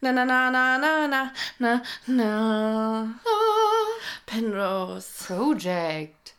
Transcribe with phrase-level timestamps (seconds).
[0.00, 3.20] Na na na na na na na na.
[4.26, 5.24] Penrose.
[5.26, 6.34] Project.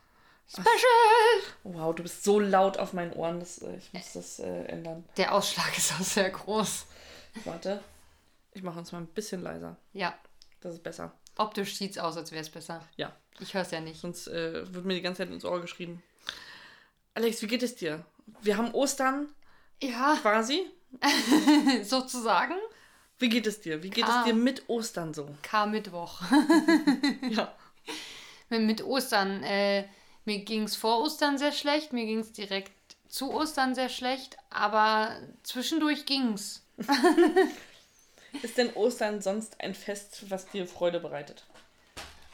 [0.47, 1.41] Special!
[1.63, 5.03] Wow, du bist so laut auf meinen Ohren, dass, äh, ich muss das äh, ändern.
[5.17, 6.85] Der Ausschlag ist auch sehr groß.
[7.45, 7.83] Warte.
[8.53, 9.75] Ich mache uns mal ein bisschen leiser.
[9.93, 10.17] Ja.
[10.61, 11.11] Das ist besser.
[11.37, 12.81] Optisch sieht's aus, als wäre es besser.
[12.97, 13.13] Ja.
[13.39, 14.01] Ich höre es ja nicht.
[14.01, 16.01] Sonst äh, wird mir die ganze Zeit ins Ohr geschrieben.
[17.13, 18.03] Alex, wie geht es dir?
[18.41, 19.27] Wir haben Ostern
[19.81, 20.65] Ja, quasi.
[21.83, 22.55] sozusagen.
[23.19, 23.83] Wie geht es dir?
[23.83, 24.19] Wie geht Ah.
[24.21, 25.27] es dir mit Ostern so?
[25.41, 26.21] K-Mittwoch.
[27.29, 27.53] Ja.
[28.49, 29.43] mit, Ostern.
[29.43, 29.85] Äh,
[30.25, 32.71] mir ging's vor Ostern sehr schlecht, mir ging's direkt
[33.07, 36.63] zu Ostern sehr schlecht, aber zwischendurch ging's.
[38.43, 41.45] Ist denn Ostern sonst ein Fest, was dir Freude bereitet?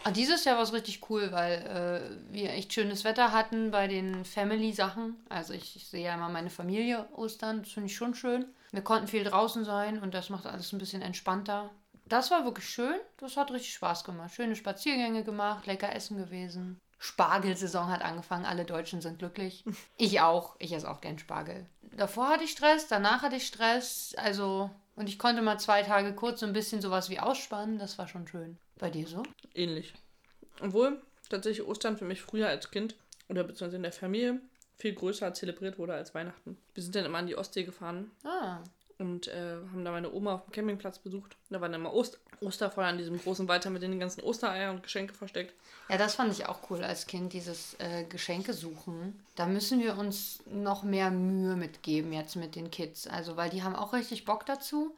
[0.03, 3.87] Ah, dieses Jahr war es richtig cool, weil äh, wir echt schönes Wetter hatten bei
[3.87, 5.15] den Family-Sachen.
[5.29, 8.45] Also ich, ich sehe ja immer meine Familie Ostern, das finde ich schon schön.
[8.71, 11.69] Wir konnten viel draußen sein und das macht alles ein bisschen entspannter.
[12.05, 14.33] Das war wirklich schön, das hat richtig Spaß gemacht.
[14.33, 16.79] Schöne Spaziergänge gemacht, lecker essen gewesen.
[16.97, 19.63] Spargelsaison hat angefangen, alle Deutschen sind glücklich.
[19.97, 21.65] Ich auch, ich esse auch gern Spargel.
[21.95, 24.69] Davor hatte ich Stress, danach hatte ich Stress, also...
[24.97, 28.07] Und ich konnte mal zwei Tage kurz so ein bisschen sowas wie ausspannen, das war
[28.07, 28.57] schon schön.
[28.77, 29.23] Bei dir so?
[29.53, 29.93] Ähnlich.
[30.61, 32.95] Obwohl tatsächlich Ostern für mich früher als Kind
[33.27, 34.39] oder beziehungsweise in der Familie
[34.77, 36.57] viel größer zelebriert wurde als Weihnachten.
[36.73, 38.59] Wir sind dann immer an die Ostsee gefahren Ah,
[38.97, 41.35] und äh, haben da meine Oma auf dem Campingplatz besucht.
[41.49, 45.13] Da waren immer Ost Osterfeuer an diesem großen haben wir den ganzen Ostereier und Geschenke
[45.13, 45.53] versteckt.
[45.89, 49.23] Ja, das fand ich auch cool als Kind, dieses äh, Geschenke suchen.
[49.35, 53.07] Da müssen wir uns noch mehr Mühe mitgeben jetzt mit den Kids.
[53.07, 54.95] Also, weil die haben auch richtig Bock dazu.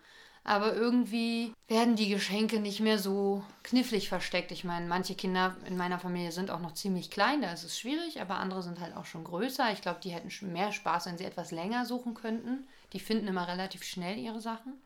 [0.47, 4.53] Aber irgendwie werden die Geschenke nicht mehr so knifflig versteckt.
[4.53, 7.77] Ich meine, manche Kinder in meiner Familie sind auch noch ziemlich klein, da ist es
[7.77, 9.73] schwierig, aber andere sind halt auch schon größer.
[9.73, 12.65] Ich glaube, die hätten mehr Spaß, wenn sie etwas länger suchen könnten.
[12.93, 14.81] Die finden immer relativ schnell ihre Sachen.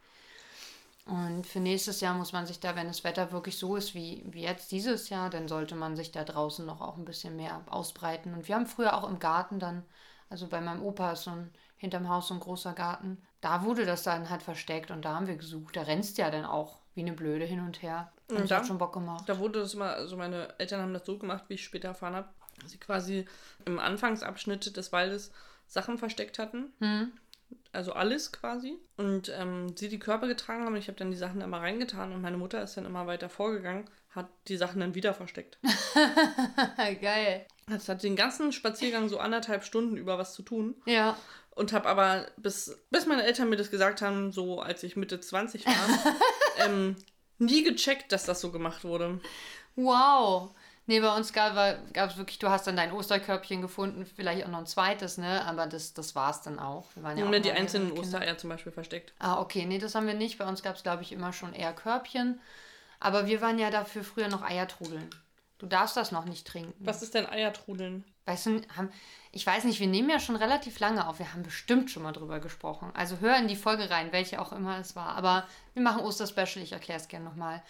[1.06, 4.23] Und für nächstes Jahr muss man sich da, wenn das Wetter wirklich so ist wie,
[4.26, 7.62] wie jetzt dieses Jahr, dann sollte man sich da draußen noch auch ein bisschen mehr
[7.70, 8.34] ausbreiten.
[8.34, 9.83] Und wir haben früher auch im Garten dann,
[10.27, 13.85] also bei meinem Opa ist so ein, hinterm Haus so ein großer Garten, da wurde
[13.85, 15.75] das dann halt versteckt und da haben wir gesucht.
[15.75, 18.11] Da rennst du ja dann auch wie eine Blöde hin und her.
[18.29, 19.23] Und das da- hat schon Bock gemacht.
[19.27, 22.15] Da wurde das immer, also meine Eltern haben das so gemacht, wie ich später erfahren
[22.15, 22.29] habe,
[22.61, 23.25] dass sie quasi
[23.65, 25.31] im Anfangsabschnitt des Waldes
[25.67, 26.71] Sachen versteckt hatten.
[27.73, 28.77] Also alles quasi.
[28.97, 30.75] Und ähm, sie die Körper getragen haben.
[30.75, 33.29] Ich habe dann die Sachen da mal reingetan und meine Mutter ist dann immer weiter
[33.29, 35.58] vorgegangen, hat die Sachen dann wieder versteckt.
[37.02, 37.45] Geil.
[37.67, 40.75] Das hat den ganzen Spaziergang so anderthalb Stunden über was zu tun.
[40.85, 41.17] Ja.
[41.54, 45.20] Und habe aber, bis, bis meine Eltern mir das gesagt haben, so als ich Mitte
[45.20, 46.16] 20 war,
[46.66, 46.95] ähm,
[47.39, 49.20] nie gecheckt, dass das so gemacht wurde.
[49.76, 50.52] Wow.
[50.88, 51.56] Nee, bei uns gab
[51.94, 55.45] es wirklich, du hast dann dein Osterkörbchen gefunden, vielleicht auch noch ein zweites, ne?
[55.45, 56.88] Aber das, das war es dann auch.
[56.95, 57.92] Wir waren ja auch mir die einzelnen.
[57.98, 59.14] Ostereier zum Beispiel versteckt.
[59.20, 60.38] Ah, okay, nee, das haben wir nicht.
[60.38, 62.39] Bei uns gab es, glaube ich, immer schon eher Körbchen.
[63.00, 65.10] Aber wir waren ja dafür früher noch Eiertrudeln.
[65.60, 66.73] Du darfst das noch nicht trinken.
[66.80, 68.04] Was ist denn Eiertrudeln?
[68.31, 68.89] Weißt du, haben,
[69.33, 71.19] ich weiß nicht, wir nehmen ja schon relativ lange auf.
[71.19, 72.92] Wir haben bestimmt schon mal drüber gesprochen.
[72.93, 75.17] Also hör in die Folge rein, welche auch immer es war.
[75.17, 77.61] Aber wir machen Osterspecial, ich erkläre es gerne nochmal.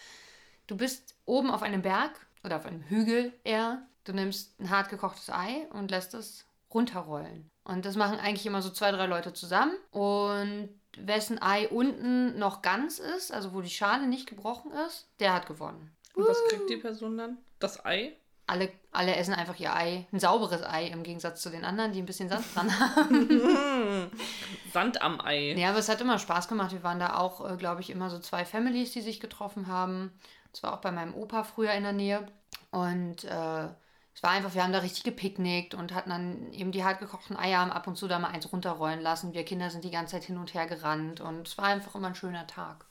[0.67, 2.11] Du bist oben auf einem Berg
[2.43, 3.81] oder auf einem Hügel eher.
[4.03, 7.49] Du nimmst ein hart gekochtes Ei und lässt es runterrollen.
[7.63, 9.75] Und das machen eigentlich immer so zwei, drei Leute zusammen.
[9.89, 15.33] Und wessen Ei unten noch ganz ist, also wo die Schale nicht gebrochen ist, der
[15.33, 15.91] hat gewonnen.
[16.13, 17.37] Und was kriegt die Person dann?
[17.57, 18.15] Das Ei?
[18.51, 21.99] Alle, alle essen einfach ihr Ei, ein sauberes Ei im Gegensatz zu den anderen, die
[21.99, 24.11] ein bisschen Sand dran haben.
[24.73, 25.53] Sand am Ei.
[25.53, 26.73] Ja, aber es hat immer Spaß gemacht.
[26.73, 30.11] Wir waren da auch, äh, glaube ich, immer so zwei Families, die sich getroffen haben.
[30.51, 32.27] Das war auch bei meinem Opa früher in der Nähe.
[32.71, 33.67] Und äh,
[34.13, 37.37] es war einfach, wir haben da richtig gepicknickt und hatten dann eben die hart gekochten
[37.37, 39.33] Eier haben ab und zu da mal eins runterrollen lassen.
[39.33, 42.09] Wir Kinder sind die ganze Zeit hin und her gerannt und es war einfach immer
[42.09, 42.83] ein schöner Tag.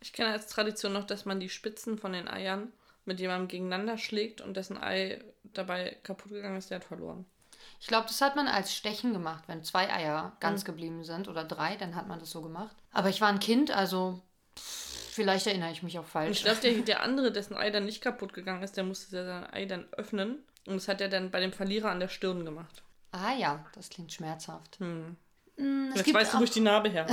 [0.00, 2.72] Ich kenne als Tradition noch, dass man die Spitzen von den Eiern
[3.04, 7.26] mit jemandem gegeneinander schlägt und dessen Ei dabei kaputt gegangen ist, der hat verloren.
[7.80, 9.44] ich glaube, das hat man als Stechen gemacht.
[9.48, 12.76] Wenn zwei Eier ganz geblieben sind oder drei, dann hat man das so gemacht.
[12.92, 14.20] Aber ich war ein Kind, also
[14.56, 16.38] vielleicht erinnere ich mich auch Und falsch.
[16.38, 19.24] ich glaube, der, der andere, dessen Ei dann nicht kaputt gegangen ist, der musste ja
[19.24, 20.38] sein Ei dann öffnen.
[20.66, 22.82] Und das hat er dann bei dem Verlierer an der Stirn gemacht.
[23.10, 24.78] Ah ja, das klingt schmerzhaft.
[24.78, 25.16] Hm.
[25.94, 27.06] Jetzt gibt, weißt du, auch, ich die Narbe her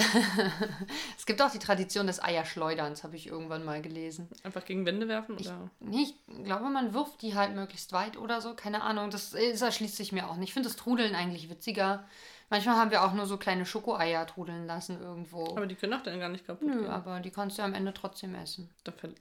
[1.17, 4.29] es gibt auch die Tradition des Eierschleuderns, habe ich irgendwann mal gelesen.
[4.43, 5.37] Einfach gegen Wände werfen?
[5.37, 5.69] Oder?
[5.79, 9.09] Nee, ich glaube, man wirft die halt möglichst weit oder so, keine Ahnung.
[9.09, 10.49] Das, das erschließt sich mir auch nicht.
[10.49, 12.05] Ich finde das Trudeln eigentlich witziger.
[12.51, 15.55] Manchmal haben wir auch nur so kleine Schokoeier trudeln lassen irgendwo.
[15.55, 16.89] Aber die können doch dann gar nicht kaputt Nö, gehen.
[16.89, 18.69] aber die kannst du am Ende trotzdem essen.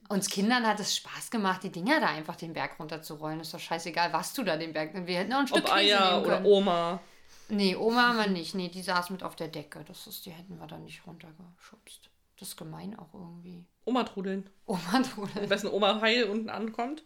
[0.09, 3.41] Uns Kindern hat es Spaß gemacht, die Dinger da einfach den Berg runterzurollen.
[3.41, 4.93] Ist doch scheißegal, was du da den Berg.
[5.07, 6.47] Wir hätten auch ein Stück Ob Käse Eier nehmen oder können.
[6.47, 7.01] Oma.
[7.49, 8.55] Nee, Oma haben wir nicht.
[8.55, 9.85] Nee, die saß mit auf der Decke.
[9.87, 12.11] Das ist, die hätten wir dann nicht runtergeschubst.
[12.39, 13.65] Das ist gemein auch irgendwie.
[13.85, 14.49] Oma trudeln.
[14.67, 15.45] Oma trudeln.
[15.45, 17.03] Am besten Oma heil unten ankommt.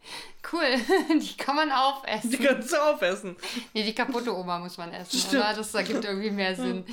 [0.52, 0.76] Cool,
[1.20, 2.30] die kann man aufessen.
[2.30, 3.36] Die kannst du aufessen.
[3.72, 5.42] Nee, die kaputte Oma muss man essen, Stimmt.
[5.42, 5.54] oder?
[5.54, 6.84] Das ergibt irgendwie mehr Sinn.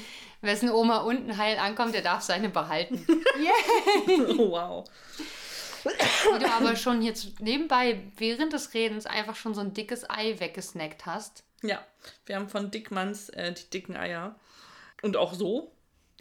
[0.41, 3.05] Wessen Oma unten heil ankommt, der darf seine behalten.
[4.37, 4.89] Oh, wow.
[5.83, 10.39] Wie du aber schon jetzt nebenbei während des Redens einfach schon so ein dickes Ei
[10.39, 11.43] weggesnackt hast.
[11.63, 11.85] Ja,
[12.25, 14.35] wir haben von Dickmanns äh, die dicken Eier.
[15.01, 15.71] Und auch so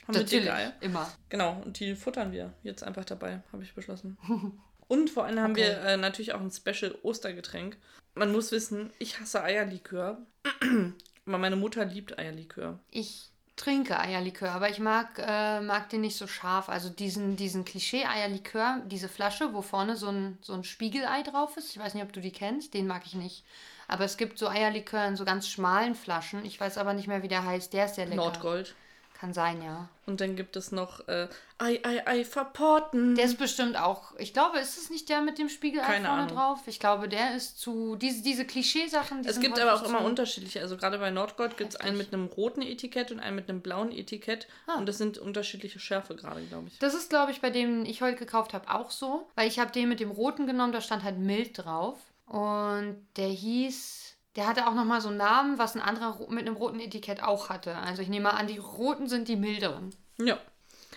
[0.06, 0.72] haben wir dicke Eier.
[0.80, 1.10] immer.
[1.28, 4.16] Genau, und die futtern wir jetzt einfach dabei, habe ich beschlossen.
[4.88, 5.60] Und vor allem haben Okay.
[5.66, 7.76] wir äh, natürlich auch ein Special Ostergetränk.
[8.14, 10.24] Man muss wissen, ich hasse Eierlikör.
[11.26, 12.78] Aber meine Mutter liebt Eierlikör.
[12.90, 16.68] Ich trinke Eierlikör, aber ich mag, äh, mag den nicht so scharf.
[16.68, 21.70] Also diesen, diesen Klischee-Eierlikör, diese Flasche, wo vorne so ein, so ein Spiegelei drauf ist.
[21.70, 23.44] Ich weiß nicht, ob du die kennst, den mag ich nicht.
[23.88, 26.44] Aber es gibt so Eierlikör in so ganz schmalen Flaschen.
[26.44, 27.72] Ich weiß aber nicht mehr, wie der heißt.
[27.72, 28.16] Der ist sehr lecker.
[28.16, 28.74] Nordgold.
[29.18, 29.88] Kann sein, ja.
[30.06, 31.26] Und dann gibt es noch äh,
[31.58, 33.16] Ei, Ei, Ei, verporten.
[33.16, 36.22] Der ist bestimmt auch, ich glaube, ist es nicht der mit dem Spiegelei Keine vorne
[36.22, 36.36] Ahnung.
[36.36, 36.60] drauf?
[36.66, 39.22] Ich glaube, der ist zu, diese, diese Klischeesachen.
[39.22, 40.60] die es gibt aber auch immer unterschiedliche.
[40.60, 43.60] Also gerade bei Nordgold gibt es einen mit einem roten Etikett und einen mit einem
[43.60, 44.46] blauen Etikett.
[44.68, 44.76] Ah.
[44.76, 46.78] Und das sind unterschiedliche Schärfe gerade, glaube ich.
[46.78, 49.26] Das ist, glaube ich, bei dem ich heute gekauft habe, auch so.
[49.34, 51.98] Weil ich habe den mit dem roten genommen, da stand halt mild drauf.
[52.26, 56.56] Und der hieß, der hatte auch nochmal so einen Namen, was ein anderer mit einem
[56.56, 57.76] roten Etikett auch hatte.
[57.76, 59.90] Also ich nehme mal an, die roten sind die milderen.
[60.18, 60.38] Ja.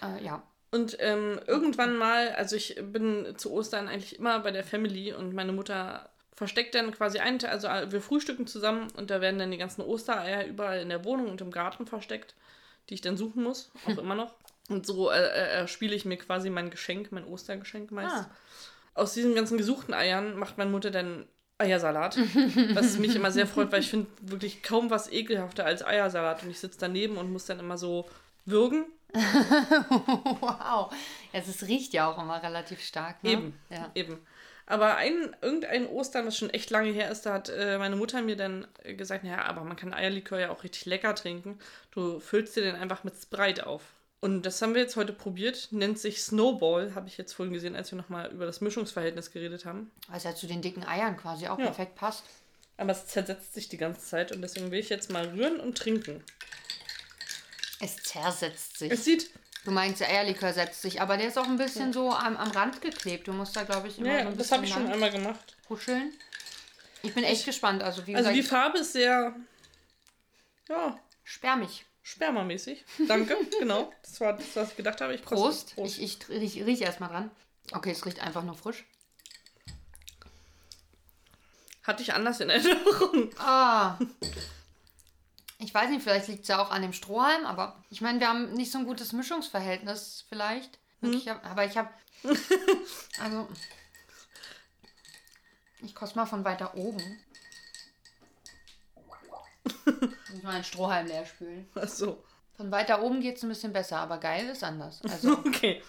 [0.02, 0.44] Äh, ja.
[0.72, 5.34] Und ähm, irgendwann mal, also ich bin zu Ostern eigentlich immer bei der Family und
[5.34, 9.38] meine Mutter versteckt dann quasi einen Teil, also äh, wir frühstücken zusammen und da werden
[9.38, 12.36] dann die ganzen Ostereier überall in der Wohnung und im Garten versteckt,
[12.90, 14.34] die ich dann suchen muss, auch immer noch.
[14.70, 18.16] Und so äh, äh, spiele ich mir quasi mein Geschenk, mein Ostergeschenk meist.
[18.16, 18.32] Ah.
[18.94, 21.28] Aus diesen ganzen gesuchten Eiern macht meine Mutter dann
[21.62, 22.18] Eiersalat,
[22.74, 26.50] was mich immer sehr freut, weil ich finde wirklich kaum was ekelhafter als Eiersalat und
[26.52, 28.10] ich sitze daneben und muss dann immer so
[28.46, 28.86] würgen
[30.40, 30.94] wow.
[31.34, 33.24] Es riecht ja auch immer relativ stark.
[33.24, 33.32] Ne?
[33.32, 33.92] Eben, Ja.
[33.96, 34.20] eben.
[34.66, 38.22] Aber ein, irgendein Ostern, was schon echt lange her ist, da hat äh, meine Mutter
[38.22, 41.60] mir dann gesagt, naja, aber man kann Eierlikör ja auch richtig lecker trinken.
[41.92, 43.82] Du füllst dir den einfach mit Sprite auf.
[44.22, 45.70] Und das haben wir jetzt heute probiert.
[45.72, 49.66] Nennt sich Snowball, habe ich jetzt vorhin gesehen, als wir nochmal über das Mischungsverhältnis geredet
[49.66, 49.92] haben.
[50.08, 51.66] Was ja zu den dicken Eiern quasi auch Ja.
[51.66, 52.24] perfekt passt.
[52.78, 55.78] Aber es zersetzt sich die ganze Zeit und deswegen will ich jetzt mal rühren und
[55.78, 56.24] trinken.
[57.80, 58.92] Es zersetzt sich.
[58.92, 59.30] Es sieht,
[59.64, 62.50] Du meinst, der Eierlikör setzt sich, aber der ist auch ein bisschen so am, am
[62.50, 63.28] Rand geklebt.
[63.28, 65.12] Du musst da, glaube ich, immer ja, so ein das bisschen habe ich schon einmal
[65.12, 65.56] gemacht.
[65.70, 66.12] huscheln.
[67.04, 67.84] Ich bin echt gespannt.
[67.84, 69.36] Also, wie Also gesagt, die Farbe ist sehr,
[70.68, 71.86] ja, spermig.
[72.04, 72.84] Spermamäßig.
[73.08, 73.92] Danke, genau.
[74.02, 75.14] Das war das, was ich gedacht habe.
[75.16, 75.98] Ich koste- Prost.
[76.00, 77.32] Ich, ich riech, riech erstmal dran.
[77.74, 78.84] Okay, es riecht einfach nur frisch.
[81.84, 83.32] Hatte ich anders in Erinnerung.
[83.40, 83.98] Ah.
[85.64, 88.28] Ich weiß nicht, vielleicht liegt es ja auch an dem Strohhalm, aber ich meine, wir
[88.28, 90.80] haben nicht so ein gutes Mischungsverhältnis vielleicht.
[91.02, 91.90] Wirklich, aber ich habe.
[93.20, 93.48] Also.
[95.84, 97.20] Ich koste mal von weiter oben.
[99.86, 101.68] Muss mal einen Strohhalm leer spülen.
[101.76, 102.24] Ach so.
[102.56, 105.02] Von weiter oben geht es ein bisschen besser, aber geil ist anders.
[105.04, 105.82] Also Okay.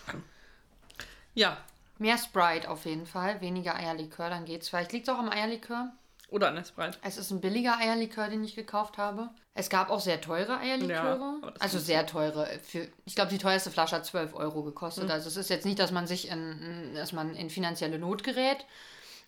[1.34, 1.56] Ja.
[1.98, 4.68] mehr Sprite auf jeden Fall, weniger Eierlikör, dann geht's.
[4.68, 5.92] Vielleicht liegt es auch am Eierlikör.
[6.28, 6.96] Oder an der Sprite.
[7.02, 9.28] Es ist ein billiger Eierlikör, den ich gekauft habe.
[9.54, 11.40] Es gab auch sehr teure Eierliköre.
[11.42, 12.46] Ja, also sehr teure.
[12.62, 15.10] Für, ich glaube, die teuerste Flasche hat 12 Euro gekostet.
[15.10, 18.64] Also es ist jetzt nicht, dass man sich in, dass man in finanzielle Not gerät.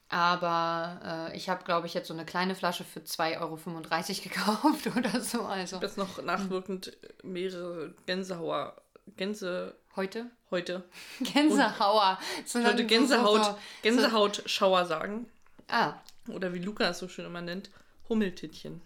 [0.09, 3.57] Aber äh, ich habe, glaube ich, jetzt so eine kleine Flasche für 2,35 Euro
[4.23, 5.43] gekauft oder so.
[5.43, 8.77] Also Jetzt noch nachwirkend mehrere Gänsehauer.
[9.17, 10.31] Gänse heute?
[10.51, 10.85] heute.
[11.21, 12.19] Gänsehauer.
[12.45, 15.27] So Ich wollte Gänsehaut, so- so- Gänsehautschauer sagen.
[15.69, 15.95] Ah,
[16.29, 17.71] Oder wie Luca es so schön immer nennt,
[18.09, 18.83] Hummeltittchen.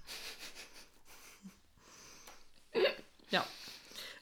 [3.30, 3.44] ja.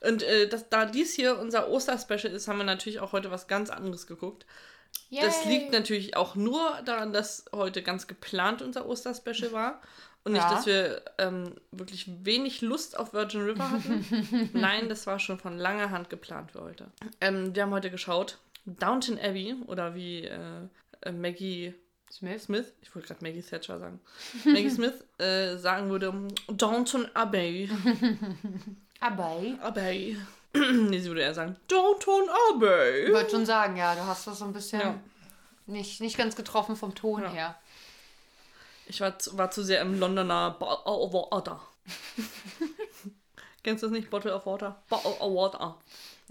[0.00, 3.46] Und äh, das, da dies hier unser Osterspecial ist, haben wir natürlich auch heute was
[3.48, 4.46] ganz anderes geguckt.
[5.10, 5.48] Das yay.
[5.58, 9.80] liegt natürlich auch nur daran, dass heute ganz geplant unser Osterspecial war.
[10.24, 10.50] Und nicht, Ja.
[10.54, 14.50] dass wir ähm, wirklich wenig Lust auf Virgin River hatten.
[14.54, 16.88] Nein, das war schon von langer Hand geplant für heute.
[17.20, 20.38] Ähm, wir haben heute geschaut Downton Abbey oder wie äh,
[21.02, 21.74] äh, Maggie
[22.10, 22.42] Smith.
[22.42, 24.00] Smith, ich wollte gerade Maggie Thatcher sagen,
[24.44, 26.12] Maggie Smith äh, sagen würde
[26.48, 27.70] Downton Abbey.
[28.98, 30.16] Aber Abbey.
[30.88, 33.06] nee, sie würde eher sagen Downton Abbey.
[33.06, 34.94] ich wollte schon sagen, ja, du hast das so ein bisschen Ja.
[35.66, 37.30] nicht, nicht ganz getroffen vom Ton Ja.
[37.30, 37.54] her.
[38.88, 41.60] Ich war zu, war zu sehr im Londoner Bottle of Water.
[43.62, 44.10] Kennst du das nicht?
[44.10, 44.80] Bottle of Water?
[44.88, 45.76] Bottle of Water.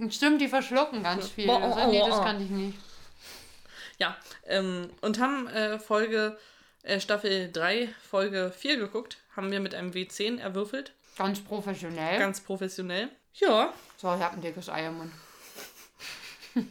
[0.10, 1.48] Stimmt, die verschlucken ganz viel.
[1.48, 2.78] Boah, Also, nee, das kann ich nicht.
[3.98, 4.16] Ja,
[4.46, 6.38] ähm, und haben äh, Folge,
[6.84, 9.18] äh, Staffel 3, Folge 4 geguckt.
[9.36, 10.94] Haben wir mit einem W10 erwürfelt.
[11.18, 12.20] Ganz professionell.
[12.20, 13.10] Ganz professionell.
[13.40, 15.12] Ja, so, ich habe ein dickes Ei im Mund.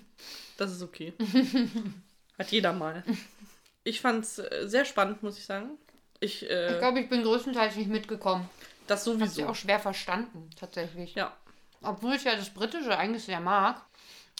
[0.57, 1.13] Das ist okay.
[2.39, 3.03] Hat jeder mal.
[3.83, 5.71] Ich fand's äh, sehr spannend, muss ich sagen.
[6.21, 8.49] Ich, äh, Ich glaube, ich bin größtenteils nicht mitgekommen.
[8.87, 9.49] das Habe ich sowieso.
[9.49, 11.17] auch schwer verstanden, tatsächlich.
[11.17, 11.37] Ja.
[11.83, 13.83] Obwohl ich ja das Britische eigentlich sehr mag.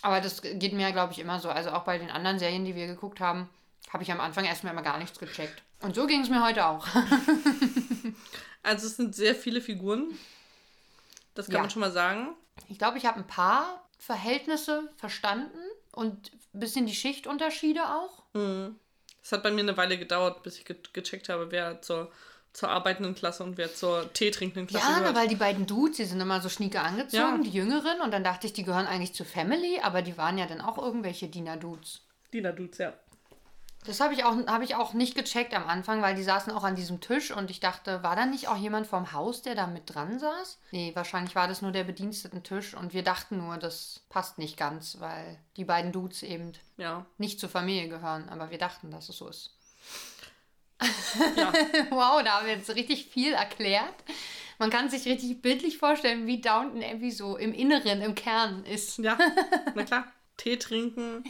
[0.03, 1.51] Aber das geht mir, glaube ich, immer so.
[1.51, 3.49] Also auch bei den anderen Serien, die wir geguckt haben,
[3.93, 5.63] habe ich am Anfang erstmal immer gar nichts gecheckt.
[5.81, 6.87] Und so ging es mir heute auch.
[8.63, 10.07] Also es sind sehr viele Figuren.
[11.35, 11.61] Das kann Ja.
[11.63, 12.35] man schon mal sagen.
[12.69, 15.59] Ich glaube, ich habe ein paar Verhältnisse verstanden
[15.93, 18.23] und ein bisschen die Schichtunterschiede auch.
[19.23, 22.11] Es hat bei mir eine Weile gedauert, bis ich ge gecheckt habe, wer zur,
[22.53, 25.17] zur arbeitenden Klasse und wer zur Tee trinkenden Klasse Ja, na, gehört.
[25.17, 27.39] weil die beiden Dudes, die sind immer so schnieke angezogen, Ja.
[27.43, 28.01] die Jüngeren.
[28.01, 30.79] Und dann dachte ich, die gehören eigentlich zur Family, aber die waren ja dann auch
[30.79, 32.03] irgendwelche Diener-Dudes.
[32.33, 32.93] Dina Dudes, ja.
[33.87, 36.65] Das habe ich, auch- hab ich auch nicht gecheckt am Anfang, weil die saßen auch
[36.65, 39.67] an diesem Tisch und ich dachte, war da nicht auch jemand vom Haus, der da
[39.67, 40.59] mit dran saß?
[40.71, 45.01] Nee, wahrscheinlich war das nur der Bedienstetentisch und wir dachten nur, das passt nicht ganz,
[45.01, 47.05] weil die beiden Dudes eben Ja.
[47.19, 49.51] nicht zur Familie gehören, aber wir dachten, dass es so ist.
[51.37, 51.53] Ja.
[51.91, 53.95] Wow, da haben wir jetzt richtig viel erklärt.
[54.59, 58.99] Man kann sich richtig bildlich vorstellen, wie Downton Abbey so im Inneren, im Kern ist.
[58.99, 59.19] ja,
[59.75, 60.05] na klar.
[60.37, 61.23] Tee trinken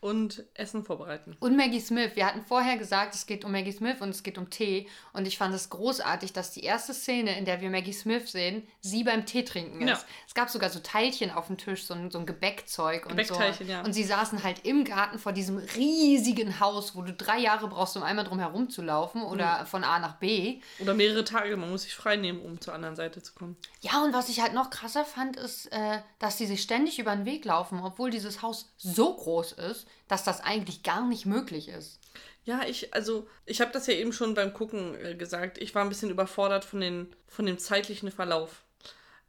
[0.00, 1.36] und Essen vorbereiten.
[1.40, 2.12] Und Maggie Smith.
[2.14, 4.88] Wir hatten vorher gesagt, es geht um Maggie Smith und es geht um Tee.
[5.12, 8.66] Und ich fand es großartig, dass die erste Szene, in der wir Maggie Smith sehen,
[8.80, 10.02] sie beim Tee trinken ist.
[10.02, 10.08] Ja.
[10.26, 13.66] Es gab sogar so Teilchen auf dem Tisch, so ein, so ein Gebäckzeug und Gebäckteilchen,
[13.66, 13.72] so.
[13.72, 13.82] ja.
[13.82, 17.96] Und sie saßen halt im Garten vor diesem riesigen Haus, wo du drei Jahre brauchst,
[17.96, 20.60] um einmal drum herum zu laufen oder von A nach B.
[20.78, 21.56] Oder mehrere Tage.
[21.56, 23.56] Man muss sich frei nehmen, um zur anderen Seite zu kommen.
[23.80, 27.14] Ja, und was ich halt noch krasser fand, ist, äh, dass die sich ständig über
[27.16, 31.68] den Weg laufen, obwohl dieses Haus so groß ist, dass das eigentlich gar nicht möglich
[31.68, 32.00] ist.
[32.44, 35.58] Ja, ich, also, ich habe das ja eben schon beim Gucken äh, gesagt.
[35.58, 38.62] Ich war ein bisschen überfordert von, den, von dem zeitlichen Verlauf.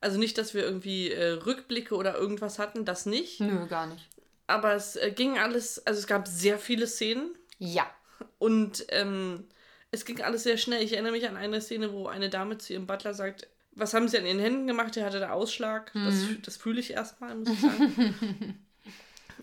[0.02, 3.42] Also nicht, dass wir irgendwie äh, Rückblicke oder irgendwas hatten, das nicht.
[3.42, 4.08] Nö, gar nicht.
[4.48, 7.86] Aber es äh, ging alles, also es gab sehr viele Szenen Ja.
[8.38, 9.46] und ähm,
[9.92, 10.82] es ging alles sehr schnell.
[10.82, 14.08] Ich erinnere mich an eine Szene, wo eine Dame zu ihrem Butler sagt, was haben
[14.08, 14.96] sie an ihren Händen gemacht?
[14.96, 15.92] Der hatte da Ausschlag.
[15.94, 18.66] Das, das fühle ich erstmal, muss ich sagen.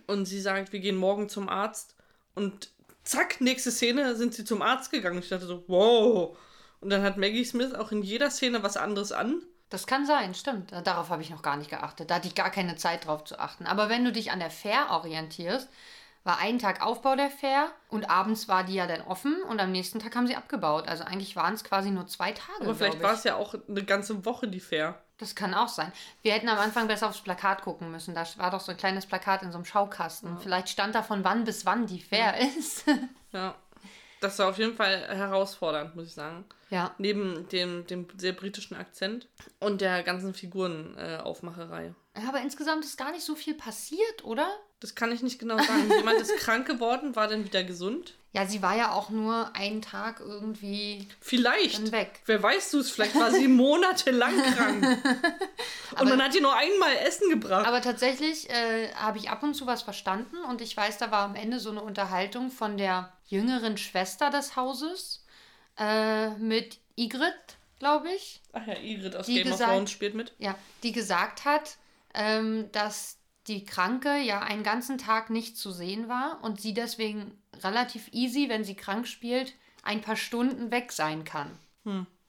[0.07, 1.95] und sie sagt, wir gehen morgen zum Arzt.
[2.35, 2.71] Und
[3.03, 5.19] zack, nächste Szene sind sie zum Arzt gegangen.
[5.19, 6.37] Ich dachte so, wow.
[6.81, 9.43] Und dann hat Maggie Smith auch in jeder Szene was anderes an.
[9.69, 10.73] Das kann sein, stimmt.
[10.85, 12.11] Darauf habe ich noch gar nicht geachtet.
[12.11, 13.67] Da hatte ich gar keine Zeit drauf zu achten.
[13.67, 15.69] Aber wenn du dich an der Fair orientierst,
[16.23, 19.71] war ein Tag Aufbau der Fair und abends war die ja dann offen und am
[19.71, 20.89] nächsten Tag haben sie abgebaut.
[20.89, 22.63] Also eigentlich waren es quasi nur zwei Tage.
[22.63, 25.01] Aber vielleicht war es ja auch eine ganze Woche die Fair.
[25.19, 25.93] Das kann auch sein.
[26.23, 28.15] Wir hätten am Anfang besser aufs Plakat gucken müssen.
[28.15, 30.39] Da war doch so ein kleines Plakat in so einem Schaukasten.
[30.39, 32.85] Vielleicht stand da von wann bis wann die Fair ist.
[33.33, 33.55] Ja.
[34.21, 36.47] Das war auf jeden Fall herausfordernd, muss ich sagen.
[36.71, 36.95] ja.
[36.97, 39.29] Neben dem, dem sehr britischen Akzent
[39.61, 41.17] und der ganzen Figurenaufmacherei.
[41.17, 41.95] Äh, Aufmacherei.
[42.27, 44.49] Aber insgesamt ist gar nicht so viel passiert, oder?
[44.81, 45.91] das kann ich nicht genau sagen.
[45.91, 48.15] Jemand ist krank geworden, war dann wieder gesund.
[48.37, 51.91] Ja, sie war ja auch nur einen Tag irgendwie Vielleicht.
[51.91, 52.21] weg.
[52.27, 54.85] Wer weiß du es, vielleicht war sie monatelang krank.
[55.99, 57.67] und man hat ihr nur einmal Essen gebracht.
[57.67, 61.25] Aber tatsächlich äh, habe ich ab und zu was verstanden und ich weiß, da war
[61.25, 65.25] am Ende so eine Unterhaltung von der jüngeren Schwester des Hauses
[65.79, 68.43] äh, mit Igrit, glaube ich.
[68.53, 70.35] Ach ja, Igrit aus Game gesagt- of Thrones spielt mit.
[70.37, 71.79] Ja, die gesagt hat,
[72.13, 73.17] ähm, dass
[73.47, 78.49] die Kranke ja einen ganzen Tag nicht zu sehen war und sie deswegen relativ easy,
[78.49, 81.51] wenn sie krank spielt, ein paar Stunden weg sein kann.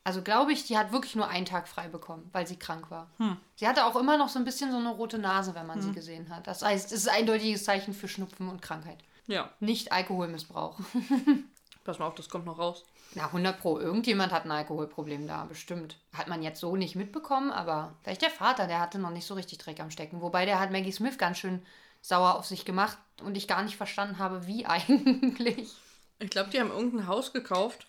[0.04, 3.10] Also glaube ich, die hat wirklich nur einen Tag frei bekommen, weil sie krank war.
[3.56, 5.92] Sie hatte auch immer noch so ein bisschen so eine rote Nase, wenn man sie
[5.92, 6.48] gesehen hat.
[6.48, 9.00] Das heißt, es ist ein eindeutiges Zeichen für Schnupfen und Krankheit.
[9.26, 10.80] Ja, Nicht Alkoholmissbrauch.
[11.84, 12.86] pass mal auf, das kommt noch raus.
[13.16, 13.80] Na, 100 Pro.
[13.80, 15.98] Irgendjemand hat ein Alkoholproblem da, bestimmt.
[16.14, 19.34] Hat man jetzt so nicht mitbekommen, aber vielleicht der Vater, der hatte noch nicht so
[19.34, 20.22] richtig Dreck am Stecken.
[20.22, 21.62] Wobei der hat Maggie Smith ganz schön
[22.02, 25.76] sauer auf sich gemacht und ich gar nicht verstanden habe, wie eigentlich.
[26.20, 27.86] Ich glaube, die haben irgendein Haus gekauft.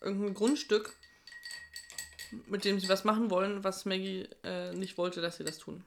[0.00, 0.94] Irgendein Grundstück,
[2.46, 5.84] mit dem sie was machen wollen, was Maggie äh, nicht wollte, dass sie das tun.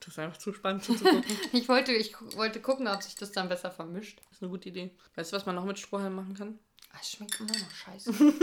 [0.00, 1.24] Das ist einfach zu spannend zuzugucken.
[1.52, 4.20] Ich wollte, ich wollte gucken, ob sich das dann besser vermischt.
[4.24, 4.90] Das ist eine gute Idee.
[5.14, 6.58] Weißt du, was man noch mit Strohhalm machen kann?
[6.92, 8.12] Ah, Es schmeckt immer noch scheiße.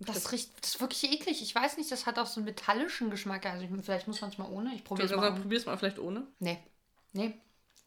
[0.00, 1.42] Das, riecht, das ist wirklich eklig.
[1.42, 3.44] Ich weiß nicht, das hat auch so einen metallischen Geschmack.
[3.46, 4.72] Also ich, vielleicht muss man es mal ohne.
[4.74, 5.32] Ich probiere es mal.
[5.32, 5.40] Ohne.
[5.40, 6.24] probier's mal vielleicht ohne.
[6.38, 6.58] Nee.
[7.12, 7.34] Nee.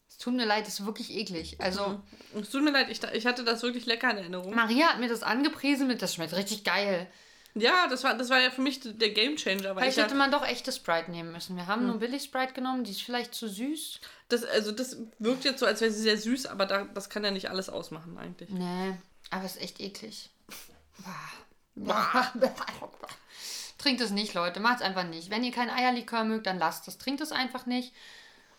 [0.06, 1.58] Es tut mir leid, das ist wirklich eklig.
[1.58, 2.02] Also,
[2.38, 4.54] Es tut mir leid, ich, ich hatte das wirklich lecker in Erinnerung.
[4.54, 7.10] Maria hat mir das angepriesen mit, das schmeckt richtig geil.
[7.54, 9.74] Ja, das war, das war ja für mich der Game Changer.
[9.74, 11.56] Weil Vielleicht ich hätte man doch echte Sprite nehmen müssen.
[11.56, 14.00] Wir haben nur billig Sprite genommen, die ist vielleicht zu süß.
[14.28, 17.24] das, also das wirkt jetzt so, als wäre sie sehr süß, aber da, das kann
[17.24, 18.50] ja nicht alles ausmachen eigentlich.
[18.50, 18.94] Nee,
[19.32, 20.30] aber es ist echt eklig.
[23.78, 24.60] Trinkt es nicht, Leute.
[24.60, 25.30] Macht es einfach nicht.
[25.30, 26.98] Wenn ihr kein Eierlikör mögt, dann lasst es.
[26.98, 27.92] Trinkt es einfach nicht.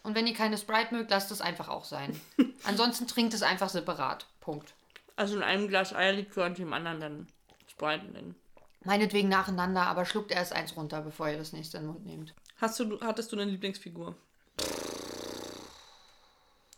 [0.02, 2.20] Und wenn ihr keine Sprite mögt, lasst es einfach auch sein.
[2.66, 4.26] Ansonsten trinkt es einfach separat.
[4.42, 4.74] Punkt.
[5.16, 7.28] Also in einem Glas Eierlikör und dem anderen dann
[7.68, 8.36] Sprite nennen.
[8.84, 12.34] Meinetwegen nacheinander, aber schluckt erst eins runter, bevor ihr das nächste in den Mund nehmt.
[12.58, 14.16] Hast du, hattest du eine Lieblingsfigur?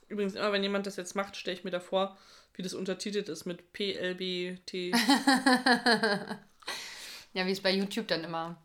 [0.08, 2.18] Übrigens, immer wenn jemand das jetzt macht, stelle ich mir davor,
[2.54, 4.74] wie das untertitelt ist mit PLBT.
[7.34, 8.58] ja, wie es bei YouTube dann immer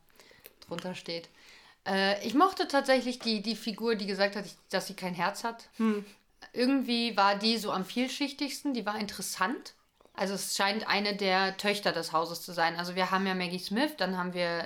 [0.66, 1.28] drunter steht.
[1.86, 5.68] Äh, ich mochte tatsächlich die, die Figur, die gesagt hat, dass sie kein Herz hat.
[5.76, 6.04] Hm.
[6.52, 9.74] Irgendwie war die so am vielschichtigsten, die war interessant.
[10.14, 12.76] Also es scheint eine der Töchter des Hauses zu sein.
[12.76, 14.64] Also wir haben ja Maggie Smith, dann haben wir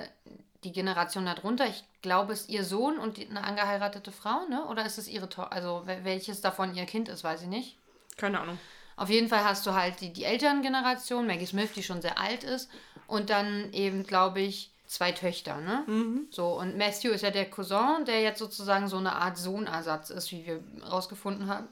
[0.65, 1.67] die Generation darunter.
[1.67, 4.65] Ich glaube, es ist ihr Sohn und eine angeheiratete Frau, ne?
[4.65, 5.53] Oder ist es ihre Tochter?
[5.53, 7.77] Also welches davon ihr Kind ist, weiß ich nicht.
[8.17, 8.57] Keine Ahnung.
[8.97, 12.43] Auf jeden Fall hast du halt die, die Elterngeneration, Maggie Smith, die schon sehr alt
[12.43, 12.69] ist.
[13.07, 15.83] Und dann eben, glaube ich, zwei Töchter, ne?
[15.87, 16.27] Mhm.
[16.31, 20.31] So, und Matthew ist ja der Cousin, der jetzt sozusagen so eine Art Sohnersatz ist,
[20.31, 21.67] wie wir rausgefunden haben.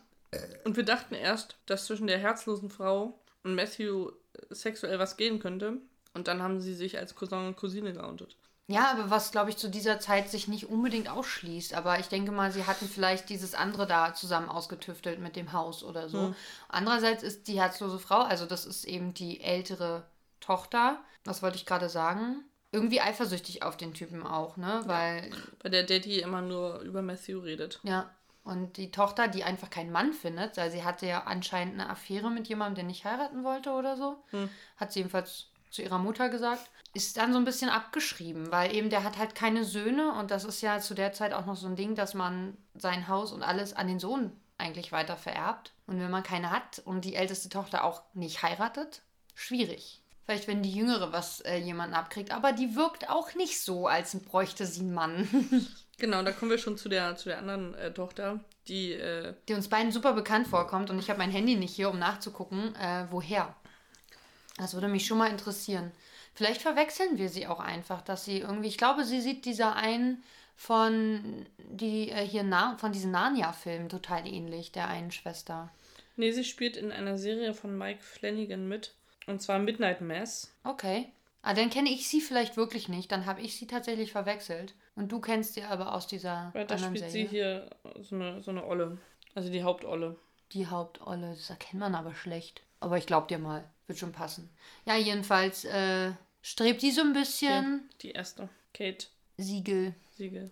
[0.63, 4.12] Und wir dachten erst, dass zwischen der herzlosen Frau und Matthew
[4.50, 5.77] sexuell was gehen könnte.
[6.13, 8.35] Und dann haben sie sich als Cousin und Cousine geoutet.
[8.67, 11.74] Ja, aber was, glaube ich, zu dieser Zeit sich nicht unbedingt ausschließt.
[11.74, 15.84] Aber ich denke mal, sie hatten vielleicht dieses andere da zusammen ausgetüftelt mit dem Haus
[15.84, 16.27] oder so.
[16.27, 16.36] Hm.
[16.70, 20.05] Andererseits ist die herzlose Frau, also das ist eben die ältere
[20.39, 21.01] Tochter.
[21.25, 22.43] Was wollte ich gerade sagen?
[22.72, 24.82] Irgendwie eifersüchtig auf den Typen auch, ne?
[24.86, 25.29] Weil.
[25.29, 27.79] Ja, weil der Daddy immer nur über Matthew redet.
[27.84, 28.10] Ja.
[28.43, 32.29] Und die Tochter, die einfach keinen Mann findet, weil sie hatte ja anscheinend eine Affäre
[32.29, 34.50] mit jemandem, der nicht heiraten wollte oder so, hm.
[34.75, 38.92] hat sie jedenfalls zu ihrer Mutter gesagt, ist dann so ein bisschen abgeschrieben, weil eben
[38.92, 41.68] der hat halt keine Söhne und das ist ja zu der Zeit auch noch so
[41.68, 45.74] ein Ding, dass man sein Haus und alles an den Sohn eigentlich weiter vererbt.
[45.88, 49.01] Und wenn man keine hat und die älteste Tochter auch nicht heiratet,
[49.34, 50.00] schwierig.
[50.25, 54.18] Vielleicht, wenn die Jüngere was äh, jemanden abkriegt, aber die wirkt auch nicht so, als
[54.20, 55.27] bräuchte sie einen Mann.
[55.98, 58.93] genau, da kommen wir schon zu der, zu der anderen äh, Tochter, die.
[58.93, 62.00] Äh die uns beiden super bekannt vorkommt und ich habe mein Handy nicht hier, um
[62.00, 63.54] nachzugucken, äh, woher.
[64.58, 65.92] Das würde mich schon mal interessieren.
[66.36, 70.24] Vielleicht verwechseln wir sie auch einfach, dass sie irgendwie, ich glaube, sie sieht dieser einen
[70.56, 75.72] von die äh, hier na, von diesen Narnia-Filmen total ähnlich, der einen Schwester.
[76.16, 78.94] Nee, sie spielt in einer Serie von Mike Flanagan mit.
[79.26, 80.54] Und zwar Midnight Mass.
[80.63, 81.12] Okay.
[81.42, 83.12] Ah, dann kenne ich sie vielleicht wirklich nicht.
[83.12, 84.76] Dann habe ich sie tatsächlich verwechselt.
[84.96, 87.12] Und du kennst sie aber aus dieser Weil da spielt Serie.
[87.12, 87.70] sie hier
[88.02, 88.98] so eine, so eine Olle.
[89.36, 90.18] Also die Hauptolle.
[90.52, 92.62] Die Hauptolle, das erkennt man aber schlecht.
[92.80, 94.50] Aber ich glaub dir mal, wird schon passen.
[94.86, 97.89] Ja, jedenfalls äh, strebt die so ein bisschen.
[97.93, 98.50] Die, die erste.
[98.74, 99.08] Kate.
[99.38, 99.93] Siegel.
[100.15, 100.52] Siegel.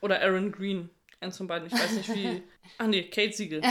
[0.00, 0.90] Oder Aaron Green.
[1.20, 1.66] Eins von beiden.
[1.66, 2.42] Ich weiß nicht wie.
[2.78, 3.62] Ach nee, Kate Siegel.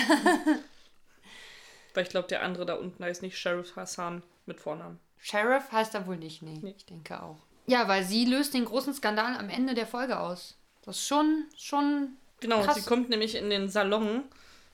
[1.93, 5.00] Weil ich glaube, der andere da unten heißt nicht Sheriff Hassan mit Vornamen.
[5.20, 6.60] Sheriff heißt er wohl nicht, nee.
[6.62, 6.76] nee.
[6.78, 7.38] Ich denke auch.
[7.65, 10.58] Ja, weil sie löst den großen Skandal am Ende der Folge aus.
[10.84, 12.17] Das ist schon, schon.
[12.39, 12.76] Genau, krass.
[12.76, 14.24] sie kommt nämlich in den Salon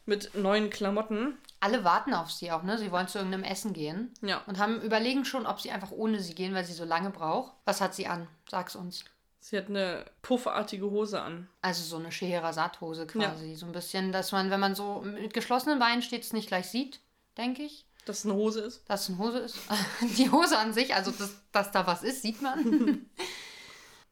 [0.05, 1.37] mit neuen Klamotten.
[1.63, 2.77] Alle warten auf sie auch, ne?
[2.77, 4.13] Sie wollen zu irgendeinem Essen gehen.
[4.21, 4.41] Ja.
[4.47, 7.53] Und haben überlegen schon, ob sie einfach ohne sie gehen, weil sie so lange braucht.
[7.65, 8.27] Was hat sie an?
[8.49, 9.05] Sag's uns.
[9.39, 11.49] Sie hat eine puffartige Hose an.
[11.61, 13.51] Also so eine Scheherazade-Hose quasi.
[13.51, 13.57] Ja.
[13.57, 16.67] So ein bisschen, dass man, wenn man so mit geschlossenen Beinen steht, es nicht gleich
[16.67, 16.99] sieht
[17.37, 17.85] denke ich.
[18.05, 18.83] Dass es eine Hose ist?
[18.87, 19.57] Dass es eine Hose ist.
[20.17, 23.09] Die Hose an sich, also dass, dass da was ist, sieht man.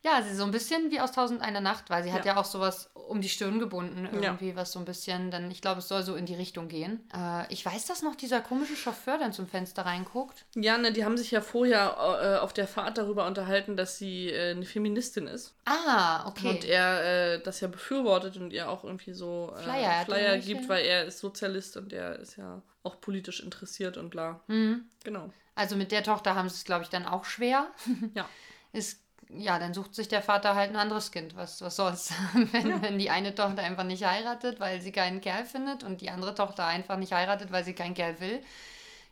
[0.03, 2.37] ja, sie ist so ein bisschen wie aus Tausend einer Nacht, weil sie hat ja,
[2.37, 4.55] auch sowas um die Stirn gebunden, irgendwie, ja.
[4.55, 7.07] was so ein bisschen, dann, ich glaube, es soll so in die Richtung gehen.
[7.13, 10.45] Äh, ich weiß, dass noch dieser komische Chauffeur dann zum Fenster reinguckt.
[10.55, 14.29] Ja, ne, die haben sich ja vorher äh, auf der Fahrt darüber unterhalten, dass sie
[14.29, 15.53] äh, eine Feministin ist.
[15.65, 16.49] Ah, okay.
[16.49, 20.67] Und er äh, das ja befürwortet und ihr auch irgendwie so äh, Flyer, Flyer gibt,
[20.67, 24.39] weil er ist Sozialist und der ist ja auch politisch interessiert und bla.
[24.47, 24.85] Mhm.
[25.03, 25.31] Genau.
[25.53, 27.67] Also mit der Tochter haben sie es, glaube ich, dann auch schwer.
[28.15, 28.27] ja.
[28.73, 29.01] Ist,
[29.37, 31.35] ja, dann sucht sich der Vater halt ein anderes Kind.
[31.35, 32.13] Was, was soll's?
[32.51, 32.81] wenn, ja.
[32.81, 36.35] wenn die eine Tochter einfach nicht heiratet, weil sie keinen Kerl findet und die andere
[36.35, 38.43] Tochter einfach nicht heiratet, weil sie keinen Kerl will.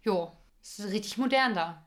[0.03, 1.85] Jo, ist richtig modern da.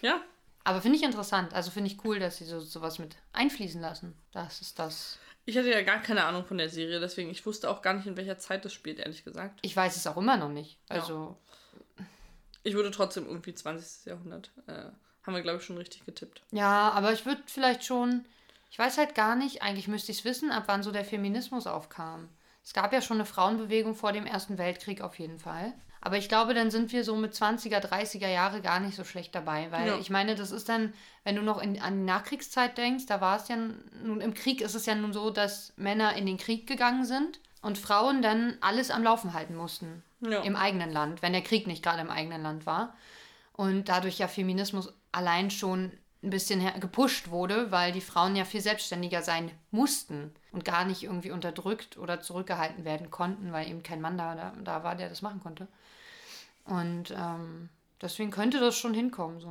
[0.00, 0.20] Ja.
[0.64, 1.54] Aber finde ich interessant.
[1.54, 4.16] Also finde ich cool, dass sie so sowas mit einfließen lassen.
[4.32, 5.18] Das ist das.
[5.44, 8.06] Ich hatte ja gar keine Ahnung von der Serie, deswegen ich wusste auch gar nicht,
[8.06, 9.58] in welcher Zeit das spielt, ehrlich gesagt.
[9.62, 10.78] Ich weiß es auch immer noch nicht.
[10.88, 11.36] Also.
[11.98, 12.04] Ja.
[12.64, 14.06] Ich würde trotzdem irgendwie 20.
[14.06, 14.52] Jahrhundert.
[14.68, 14.84] Äh,
[15.24, 16.42] haben wir, glaube ich, schon richtig getippt.
[16.50, 18.24] Ja, aber ich würde vielleicht schon.
[18.70, 21.66] Ich weiß halt gar nicht, eigentlich müsste ich es wissen, ab wann so der Feminismus
[21.66, 22.30] aufkam.
[22.64, 25.74] Es gab ja schon eine Frauenbewegung vor dem Ersten Weltkrieg auf jeden Fall.
[26.04, 29.34] Aber ich glaube, dann sind wir so mit 20er, 30er Jahre gar nicht so schlecht
[29.36, 29.98] dabei, weil ja.
[29.98, 33.36] ich meine, das ist dann, wenn du noch in, an die Nachkriegszeit denkst, da war
[33.36, 36.66] es ja nun im Krieg ist es ja nun so, dass Männer in den Krieg
[36.66, 40.40] gegangen sind und Frauen dann alles am Laufen halten mussten ja.
[40.40, 42.96] im eigenen Land, wenn der Krieg nicht gerade im eigenen Land war.
[43.52, 48.60] Und dadurch ja Feminismus allein schon ein bisschen gepusht wurde, weil die Frauen ja viel
[48.60, 54.00] selbstständiger sein mussten und gar nicht irgendwie unterdrückt oder zurückgehalten werden konnten, weil eben kein
[54.00, 55.66] Mann da, da, war, der das machen konnte.
[56.64, 57.68] Und ähm,
[58.00, 59.48] deswegen könnte das schon hinkommen, so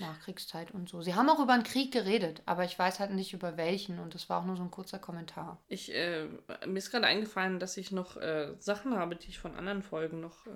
[0.00, 1.02] Nachkriegszeit und so.
[1.02, 4.14] Sie haben auch über einen Krieg geredet, aber ich weiß halt nicht über welchen und
[4.14, 5.58] das war auch nur so ein kurzer Kommentar.
[5.68, 6.26] Ich, äh,
[6.66, 10.20] mir ist gerade eingefallen, dass ich noch äh, Sachen habe, die ich von anderen Folgen
[10.20, 10.50] noch äh,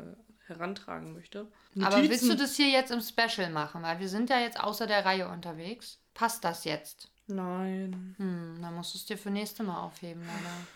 [0.47, 1.47] herantragen möchte.
[1.75, 1.85] Notizen.
[1.85, 3.83] Aber willst du das hier jetzt im Special machen?
[3.83, 5.99] Weil wir sind ja jetzt außer der Reihe unterwegs.
[6.15, 7.09] Passt das jetzt?
[7.29, 8.15] Nein.
[8.19, 10.67] Hm, dann musst du es dir für nächste Mal aufheben, leider.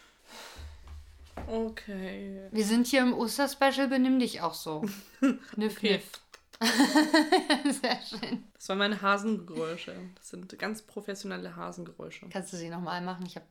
[1.47, 2.49] Okay.
[2.53, 4.85] Wir sind hier im Oster-Special, benimm dich auch so.
[5.57, 5.93] niff, okay.
[5.95, 6.24] niff.
[7.65, 8.45] Sehr schön.
[8.55, 9.95] Das waren meine Hasengeräusche.
[10.17, 12.29] Das sind ganz professionelle Hasengeräusche.
[12.31, 13.27] Kannst du sie nochmal machen?
[13.27, 13.47] Ich habe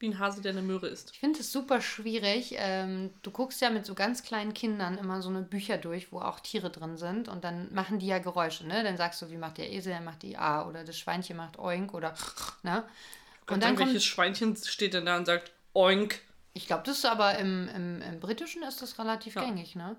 [0.00, 1.10] wie ein Hase, der eine Möhre ist.
[1.12, 2.54] Ich finde es super schwierig.
[2.56, 6.20] Ähm, du guckst ja mit so ganz kleinen Kindern immer so eine Bücher durch, wo
[6.20, 8.84] auch Tiere drin sind und dann machen die ja Geräusche, ne?
[8.84, 11.58] Dann sagst du, wie macht der Esel, dann macht die A oder das Schweinchen macht
[11.58, 12.14] Oink oder
[12.62, 12.84] ne?
[13.48, 16.20] Und dann kommt, welches Schweinchen steht denn da und sagt Oink?
[16.52, 19.44] Ich glaube, das ist aber im, im, im Britischen ist das relativ ja.
[19.44, 19.96] gängig, ne?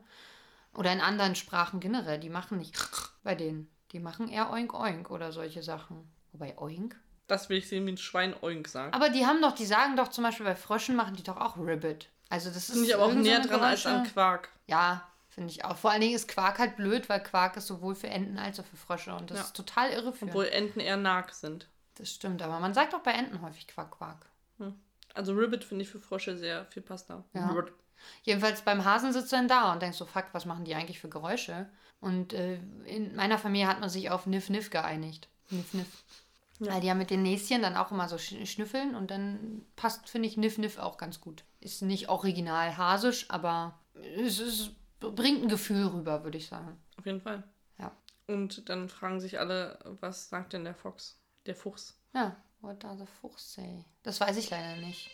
[0.76, 2.78] Oder in anderen Sprachen generell, die machen nicht
[3.24, 3.70] bei denen.
[3.92, 6.10] Die machen eher Oink Oink oder solche Sachen.
[6.32, 6.96] Wobei Oink
[7.30, 8.94] das will ich sehen, wie ein Schwein Oink sagt.
[8.94, 11.58] Aber die haben doch, die sagen doch zum Beispiel bei Fröschen machen die doch auch
[11.58, 12.10] Ribbit.
[12.30, 12.72] Also das ist.
[12.72, 14.50] Finde ich aber auch näher dran als an Quark.
[14.68, 15.78] Ja, finde ich auch.
[15.78, 18.66] Vor allen Dingen ist Quark halt blöd, weil Quark ist sowohl für Enten als auch
[18.66, 19.44] für Frösche und das ja.
[19.46, 20.26] ist total irre für.
[20.26, 21.68] Obwohl Enten eher Nag sind.
[21.96, 24.26] Das stimmt, aber man sagt auch bei Enten häufig Quark, Quark.
[24.58, 24.74] Hm.
[25.14, 27.24] Also Ribbit finde ich für Frösche sehr viel passter.
[27.34, 27.54] Ja.
[28.24, 31.00] Jedenfalls beim Hasen sitzt du dann da und denkst so, fuck, was machen die eigentlich
[31.00, 31.70] für Geräusche?
[32.02, 35.28] Und äh, in meiner Familie hat man sich auf Niff Niff geeinigt.
[35.50, 36.04] Niff Niff.
[36.60, 36.74] Ja.
[36.74, 40.28] Weil die ja mit den Näschen dann auch immer so schnüffeln und dann passt, finde
[40.28, 41.44] ich, Niff Niff auch ganz gut.
[41.62, 43.80] Ist nicht original hasisch, aber
[44.18, 46.78] es, es bringt ein Gefühl rüber, würde ich sagen.
[46.98, 47.44] Auf jeden Fall.
[47.78, 47.92] Ja.
[48.28, 51.18] Und dann fragen sich alle, was sagt denn der Fox?
[51.46, 51.98] Der Fuchs.
[52.14, 53.86] Ja, what does the Fuchs say?
[54.04, 55.10] Das weiß ich leider nicht.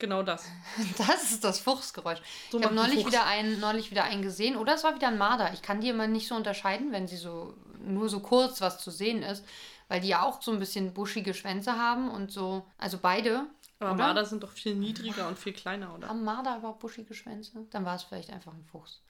[0.00, 0.44] Genau das.
[0.98, 2.20] Das ist das Fuchsgeräusch.
[2.50, 4.56] So ich habe neulich wieder, einen, neulich wieder einen gesehen.
[4.56, 5.52] Oder es war wieder ein Marder.
[5.54, 8.90] Ich kann die immer nicht so unterscheiden, wenn sie so nur so kurz was zu
[8.90, 9.44] sehen ist
[9.90, 13.46] weil die ja auch so ein bisschen buschige Schwänze haben und so, also beide.
[13.80, 14.04] Aber oder?
[14.04, 16.08] Marder sind doch viel niedriger und viel kleiner, oder?
[16.08, 17.66] Haben Marder überhaupt buschige Schwänze?
[17.70, 19.02] Dann war es vielleicht einfach ein Fuchs.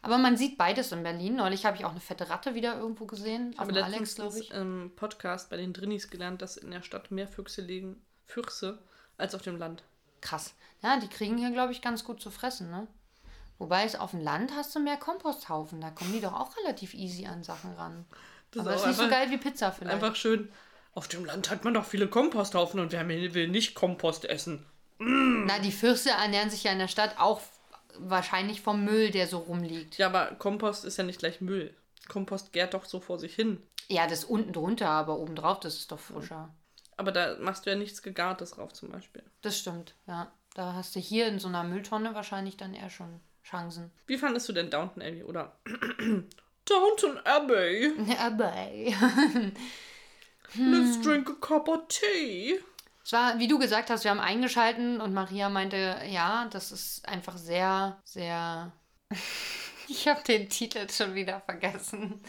[0.00, 1.36] Aber man sieht beides in Berlin.
[1.36, 3.52] Neulich habe ich auch eine fette Ratte wieder irgendwo gesehen.
[3.52, 4.50] Ich habe letztens Alex, ich.
[4.52, 8.78] im Podcast bei den Drinnis gelernt, dass in der Stadt mehr Füchse liegen, Füchse,
[9.18, 9.84] als auf dem Land.
[10.22, 10.54] Krass.
[10.82, 12.86] Ja, die kriegen hier, glaube ich, ganz gut zu fressen, ne?
[13.58, 15.80] Wobei es auf dem Land hast du mehr Komposthaufen.
[15.80, 18.06] Da kommen die doch auch relativ easy an Sachen ran.
[18.50, 19.94] Das Aber ist, ist nicht so geil wie Pizza vielleicht.
[19.94, 20.50] Einfach schön.
[20.94, 24.66] Auf dem Land hat man doch viele Komposthaufen und wer will nicht Kompost essen?
[24.98, 25.44] Mm.
[25.46, 27.40] Na, die Fürste ernähren sich ja in der Stadt auch
[27.98, 29.98] wahrscheinlich vom Müll, der so rumliegt.
[29.98, 31.74] Ja, aber Kompost ist ja nicht gleich Müll.
[32.08, 33.62] Kompost gärt doch so vor sich hin.
[33.88, 36.52] Ja, das unten drunter, aber obendrauf, das ist doch frischer.
[36.96, 39.22] Aber da machst du ja nichts Gegartes drauf zum Beispiel.
[39.40, 40.30] Das stimmt, ja.
[40.54, 43.90] Da hast du hier in so einer Mülltonne wahrscheinlich dann eher schon Chancen.
[44.06, 45.56] Wie fandest du denn Downton Abbey oder
[46.64, 47.92] Downton Abbey.
[48.18, 48.94] Abbey.
[50.54, 52.60] Let's drink a cup of tea.
[53.04, 57.08] Es war, wie du gesagt hast, wir haben eingeschalten und Maria meinte, ja, das ist
[57.08, 58.72] einfach sehr, sehr.
[59.88, 62.22] ich habe den Titel schon wieder vergessen.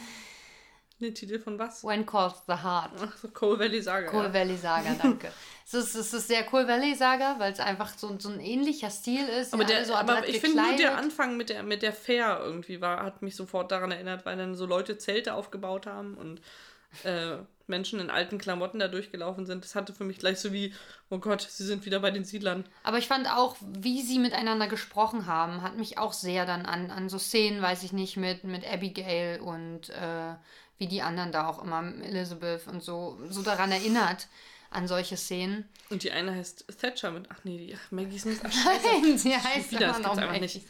[1.04, 1.84] Den Titel von was?
[1.84, 2.92] When Calls the Heart.
[3.02, 4.10] Ach so, Coal Valley Saga.
[4.10, 4.34] Coal ja.
[4.34, 5.32] Valley Saga, danke.
[5.66, 8.90] es, ist, es ist sehr Coal Valley Saga, weil es einfach so, so ein ähnlicher
[8.90, 9.54] Stil ist.
[9.54, 12.80] Aber, der, so aber ich finde nur der Anfang mit der, mit der Fair irgendwie
[12.80, 16.42] war, hat mich sofort daran erinnert, weil dann so Leute Zelte aufgebaut haben und
[17.04, 17.38] äh,
[17.68, 19.64] Menschen in alten Klamotten da durchgelaufen sind.
[19.64, 20.74] Das hatte für mich gleich so wie,
[21.10, 22.66] oh Gott, sie sind wieder bei den Siedlern.
[22.84, 26.92] Aber ich fand auch, wie sie miteinander gesprochen haben, hat mich auch sehr dann an,
[26.92, 30.36] an so Szenen, weiß ich nicht, mit, mit Abigail und äh,
[30.84, 34.28] wie die anderen da auch immer, Elizabeth und so, so daran erinnert
[34.70, 35.64] an solche Szenen.
[35.90, 38.52] Und die eine heißt Thatcher mit, ach nee, die, ach, Maggie Smith, ach
[39.02, 40.62] Nein, sie heißt wieder, das gibt's einfach nicht.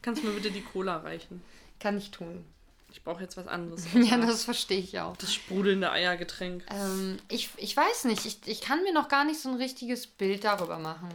[0.00, 1.42] Kannst du mir bitte die Cola reichen?
[1.80, 2.44] Kann ich tun.
[2.92, 3.84] Ich brauche jetzt was anderes.
[3.94, 5.16] ja, das verstehe ich auch.
[5.16, 6.64] Das sprudelnde Eiergetränk.
[6.70, 10.06] Ähm, ich, ich weiß nicht, ich, ich kann mir noch gar nicht so ein richtiges
[10.06, 11.08] Bild darüber machen.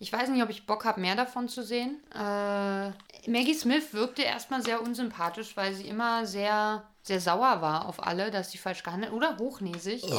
[0.00, 2.00] Ich weiß nicht, ob ich Bock habe, mehr davon zu sehen.
[2.14, 2.90] Äh,
[3.28, 8.30] Maggie Smith wirkte erstmal sehr unsympathisch, weil sie immer sehr, sehr sauer war auf alle,
[8.30, 10.02] dass sie falsch gehandelt oder hochnäsig.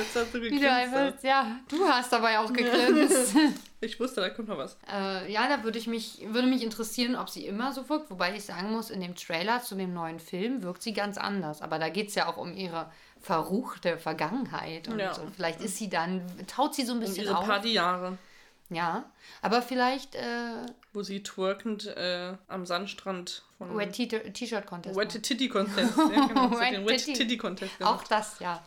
[0.00, 3.34] Hat so Wie du einfach, ja, du hast dabei auch gegrinst.
[3.80, 4.76] ich wusste, da kommt noch was.
[4.92, 8.10] Äh, ja, da würde ich mich, würde mich interessieren, ob sie immer so wirkt.
[8.10, 11.62] Wobei ich sagen muss, in dem Trailer zu dem neuen Film wirkt sie ganz anders.
[11.62, 12.90] Aber da geht es ja auch um ihre
[13.20, 14.88] verruchte Vergangenheit.
[14.88, 15.14] Und ja.
[15.14, 15.22] so.
[15.34, 17.46] vielleicht ist sie dann, taut sie so ein bisschen um ihre auf.
[17.46, 18.18] Partyjahre.
[18.70, 19.10] Ja,
[19.42, 23.76] aber vielleicht äh, wo sie twerkend äh, am Sandstrand von.
[23.76, 24.96] Wet T-Shirt Contest.
[24.96, 25.96] Wet Titty Contest.
[25.98, 26.50] ja, genau.
[26.52, 27.72] Wet, Wet Titty Contest.
[27.82, 28.62] Auch das, ja.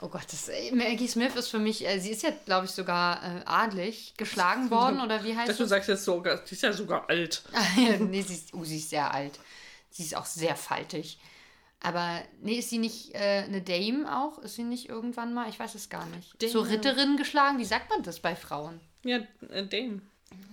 [0.00, 2.72] Oh Gott, das, äh, Maggie Smith ist für mich, äh, sie ist ja, glaube ich,
[2.72, 5.56] sogar äh, adlig geschlagen worden, oder wie heißt das?
[5.56, 7.42] Du sagst jetzt sogar, sie ist ja sogar alt.
[8.00, 9.38] nee, sie ist, oh, sie ist sehr alt.
[9.90, 11.18] Sie ist auch sehr faltig.
[11.80, 14.38] Aber nee, ist sie nicht äh, eine Dame auch?
[14.38, 15.48] Ist sie nicht irgendwann mal?
[15.48, 16.40] Ich weiß es gar nicht.
[16.42, 16.52] Dame.
[16.52, 17.58] So Ritterin geschlagen?
[17.58, 18.80] Wie sagt man das bei Frauen?
[19.04, 19.18] Ja,
[19.50, 20.00] äh, Dame.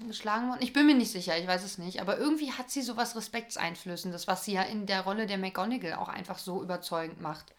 [0.07, 0.62] Geschlagen worden?
[0.62, 2.01] Ich bin mir nicht sicher, ich weiß es nicht.
[2.01, 6.09] Aber irgendwie hat sie sowas Respektseinflößendes, was sie ja in der Rolle der McGonagall auch
[6.09, 7.53] einfach so überzeugend macht.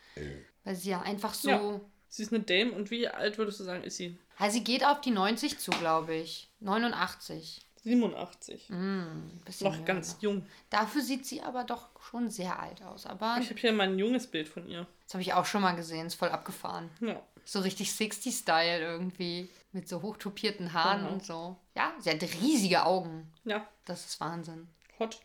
[0.62, 1.50] Weil sie ja einfach so.
[1.50, 4.18] Ja, sie ist eine Dame und wie alt würdest du sagen, ist sie?
[4.38, 6.50] Ja, sie geht auf die 90 zu, glaube ich.
[6.61, 7.63] 89.
[7.85, 8.70] 87.
[8.70, 9.85] Mm, Noch jünger.
[9.85, 10.47] ganz jung.
[10.70, 13.07] Dafür sieht sie aber doch schon sehr alt aus.
[13.07, 14.87] Aber ich habe hier mal ein junges Bild von ihr.
[15.05, 16.07] Das habe ich auch schon mal gesehen.
[16.07, 16.90] Ist voll abgefahren.
[17.01, 17.20] Ja.
[17.44, 19.51] So richtig 60-Style irgendwie.
[19.73, 21.09] Mit so hochtopierten Haaren mhm.
[21.09, 21.57] und so.
[21.77, 23.31] Ja, sie hat riesige Augen.
[23.44, 23.66] Ja.
[23.85, 24.68] Das ist Wahnsinn.
[24.99, 25.20] Hot.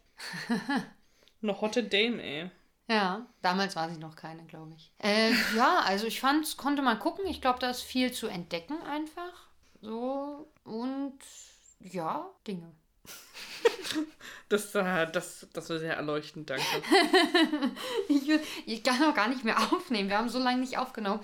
[1.41, 2.51] Eine hotte Dame, ey.
[2.89, 4.91] Ja, damals war sie noch keine, glaube ich.
[4.97, 7.25] Äh, ja, also ich fand, konnte man gucken.
[7.27, 9.47] Ich glaube, da ist viel zu entdecken einfach.
[9.81, 11.19] So und
[11.79, 12.71] ja, Dinge.
[14.49, 16.65] Das, äh, das, das war sehr erleuchtend, danke.
[18.09, 18.29] ich,
[18.65, 20.09] ich kann auch gar nicht mehr aufnehmen.
[20.09, 21.21] Wir haben so lange nicht aufgenommen.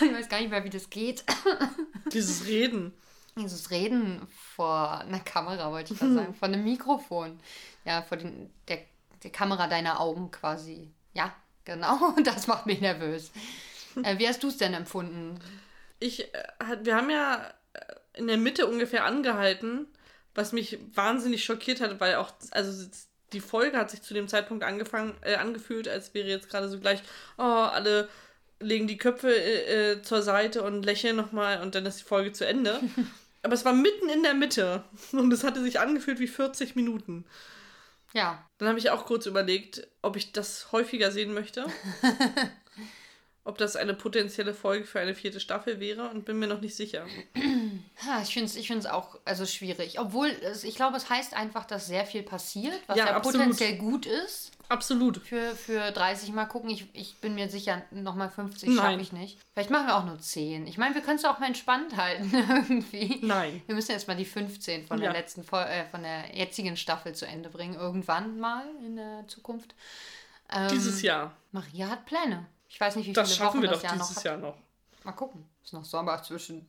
[0.00, 1.24] Ich weiß gar nicht mehr, wie das geht.
[2.12, 2.92] Dieses Reden.
[3.36, 6.34] Dieses Reden vor einer Kamera, wollte ich gerade sagen.
[6.34, 7.40] Vor einem Mikrofon.
[7.84, 8.78] Ja, vor den, der,
[9.22, 10.90] der Kamera deiner Augen quasi.
[11.14, 12.14] Ja, genau.
[12.24, 13.32] Das macht mich nervös.
[14.02, 15.40] Äh, wie hast du es denn empfunden?
[15.98, 16.44] Ich, äh,
[16.82, 17.52] wir haben ja
[18.14, 19.86] in der Mitte ungefähr angehalten,
[20.34, 22.88] was mich wahnsinnig schockiert hat, weil auch, also
[23.32, 26.78] die Folge hat sich zu dem Zeitpunkt angefangen, äh, angefühlt, als wäre jetzt gerade so
[26.78, 27.02] gleich,
[27.38, 28.08] oh, alle
[28.60, 32.32] legen die Köpfe äh, äh zur Seite und lächeln nochmal und dann ist die Folge
[32.32, 32.80] zu Ende.
[33.42, 37.24] Aber es war mitten in der Mitte und es hatte sich angefühlt wie 40 Minuten.
[38.12, 38.46] Ja.
[38.58, 41.64] Dann habe ich auch kurz überlegt, ob ich das häufiger sehen möchte.
[43.44, 46.76] ob das eine potenzielle Folge für eine vierte Staffel wäre und bin mir noch nicht
[46.76, 47.06] sicher.
[48.06, 50.00] Ja, ich finde es ich auch also schwierig.
[50.00, 53.76] Obwohl, es, ich glaube, es heißt einfach, dass sehr viel passiert, was ja, ja potenziell
[53.76, 54.52] gut ist.
[54.68, 55.18] Absolut.
[55.18, 56.70] Für, für 30 Mal gucken.
[56.70, 59.38] Ich, ich bin mir sicher, nochmal 50 schaffe ich nicht.
[59.52, 60.66] Vielleicht machen wir auch nur 10.
[60.66, 63.18] Ich meine, wir können es auch mal entspannt halten irgendwie.
[63.22, 63.62] Nein.
[63.66, 65.12] Wir müssen jetzt mal die 15 von ja.
[65.12, 67.74] der letzten äh, von der jetzigen Staffel zu Ende bringen.
[67.74, 69.74] Irgendwann mal in der Zukunft.
[70.50, 71.36] Ähm, Dieses Jahr.
[71.52, 72.46] Maria hat Pläne.
[72.68, 74.56] Ich weiß nicht, wie das viele Wochen wir das Jahr dieses noch Jahr noch.
[75.04, 75.44] Mal gucken.
[75.62, 76.66] Ist noch Sommer zwischen.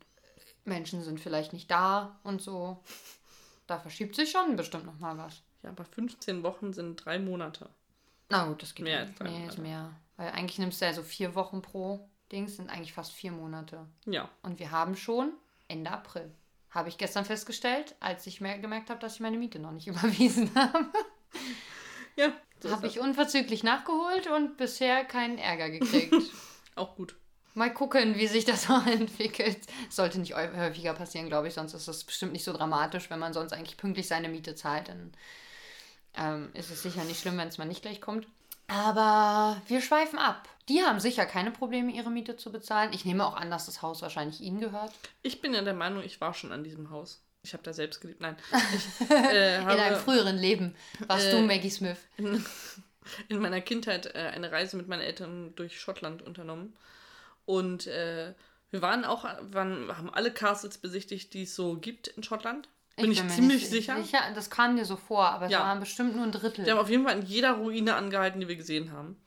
[0.65, 2.81] Menschen sind vielleicht nicht da und so.
[3.67, 5.41] Da verschiebt sich schon bestimmt noch mal was.
[5.61, 7.69] Ja, aber 15 Wochen sind drei Monate.
[8.29, 9.01] Na gut, das geht mehr.
[9.01, 9.93] Als drei nee, ist mehr.
[10.17, 13.85] Weil eigentlich nimmst du ja so vier Wochen pro Dings, sind eigentlich fast vier Monate.
[14.05, 14.29] Ja.
[14.41, 15.33] Und wir haben schon
[15.67, 16.33] Ende April.
[16.71, 20.53] Habe ich gestern festgestellt, als ich gemerkt habe, dass ich meine Miete noch nicht überwiesen
[20.55, 20.87] habe.
[22.15, 26.15] Ja, so Habe ich unverzüglich nachgeholt und bisher keinen Ärger gekriegt.
[26.75, 27.15] Auch gut.
[27.53, 29.59] Mal gucken, wie sich das so entwickelt.
[29.89, 33.09] Sollte nicht häufiger passieren, glaube ich, sonst ist das bestimmt nicht so dramatisch.
[33.09, 35.13] Wenn man sonst eigentlich pünktlich seine Miete zahlt, dann
[36.15, 38.27] ähm, ist es sicher nicht schlimm, wenn es mal nicht gleich kommt.
[38.67, 40.47] Aber wir schweifen ab.
[40.69, 42.93] Die haben sicher keine Probleme, ihre Miete zu bezahlen.
[42.93, 44.93] Ich nehme auch an, dass das Haus wahrscheinlich ihnen gehört.
[45.21, 47.21] Ich bin ja der Meinung, ich war schon an diesem Haus.
[47.43, 48.21] Ich habe da selbst geliebt.
[48.21, 48.37] Nein.
[48.73, 50.75] Ich, äh, in einem früheren Leben
[51.07, 51.97] warst äh, du Maggie Smith.
[52.17, 52.43] In,
[53.27, 56.73] in meiner Kindheit äh, eine Reise mit meinen Eltern durch Schottland unternommen.
[57.45, 58.33] Und äh,
[58.71, 62.69] wir waren auch, waren, haben alle Castles besichtigt, die es so gibt in Schottland.
[62.95, 64.01] Bin ich, bin ich ziemlich sicher.
[64.01, 64.19] sicher.
[64.35, 65.59] Das kam dir so vor, aber es ja.
[65.59, 66.65] waren bestimmt nur ein Drittel.
[66.65, 69.19] Wir haben auf jeden Fall in jeder Ruine angehalten, die wir gesehen haben.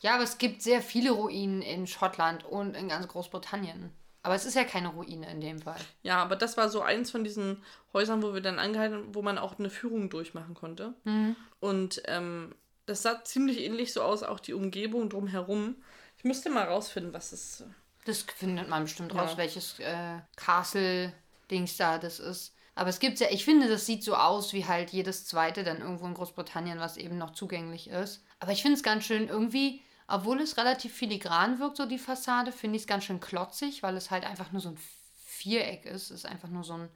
[0.00, 3.90] Ja, aber es gibt sehr viele Ruinen in Schottland und in ganz Großbritannien.
[4.22, 5.80] Aber es ist ja keine Ruine in dem Fall.
[6.02, 9.38] Ja, aber das war so eins von diesen Häusern, wo wir dann angehalten, wo man
[9.38, 10.94] auch eine Führung durchmachen konnte.
[11.04, 11.34] Mhm.
[11.60, 12.54] Und ähm,
[12.86, 15.76] das sah ziemlich ähnlich so aus, auch die Umgebung drumherum.
[16.18, 17.64] Ich müsste mal rausfinden, was es.
[18.04, 19.22] Das findet man bestimmt ja.
[19.22, 22.54] raus, welches äh, Castle-Dings da das ist.
[22.74, 25.80] Aber es gibt ja, ich finde, das sieht so aus wie halt jedes zweite dann
[25.80, 28.24] irgendwo in Großbritannien, was eben noch zugänglich ist.
[28.38, 32.50] Aber ich finde es ganz schön irgendwie obwohl es relativ filigran wirkt, so die Fassade,
[32.50, 34.78] finde ich es ganz schön klotzig, weil es halt einfach nur so ein
[35.26, 36.04] Viereck ist.
[36.04, 36.88] Es ist einfach nur so ein,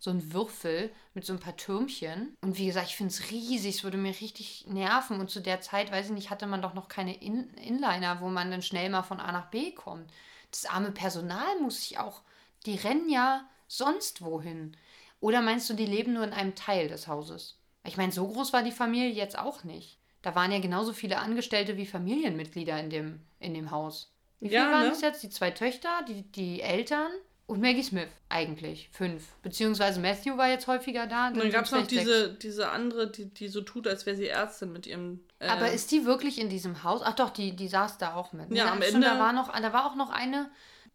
[0.00, 2.34] so ein Würfel mit so ein paar Türmchen.
[2.40, 5.20] Und wie gesagt, ich finde es riesig, es würde mir richtig nerven.
[5.20, 8.28] Und zu der Zeit, weiß ich nicht, hatte man doch noch keine In Inliner, wo
[8.28, 10.10] man dann schnell mal von A nach B kommt.
[10.50, 12.22] Das arme Personal muss ich auch,
[12.64, 14.74] die rennen ja sonst wohin.
[15.20, 17.58] Oder meinst du, die leben nur in einem Teil des Hauses?
[17.84, 19.98] Ich meine, so groß war die Familie jetzt auch nicht.
[20.22, 24.12] Da waren ja genauso viele Angestellte wie Familienmitglieder in dem, in dem Haus.
[24.40, 24.90] Wie viele ja, waren ne?
[24.90, 25.22] das jetzt?
[25.22, 27.10] Die zwei Töchter, die, die Eltern
[27.50, 28.88] Und Maggie Smith eigentlich.
[28.92, 29.26] Fünf.
[29.42, 31.28] Beziehungsweise Matthew war jetzt häufiger da.
[31.28, 34.28] Und dann gab es noch diese, diese andere, die, die so tut, als wäre sie
[34.28, 35.24] Ärztin mit ihrem.
[35.40, 37.00] Äh Aber ist die wirklich in diesem Haus?
[37.02, 38.50] Ach doch, die, die saß da auch mit.
[38.50, 39.00] Ja, ja am Ende.
[39.00, 40.48] Da war, noch, da war auch noch eine,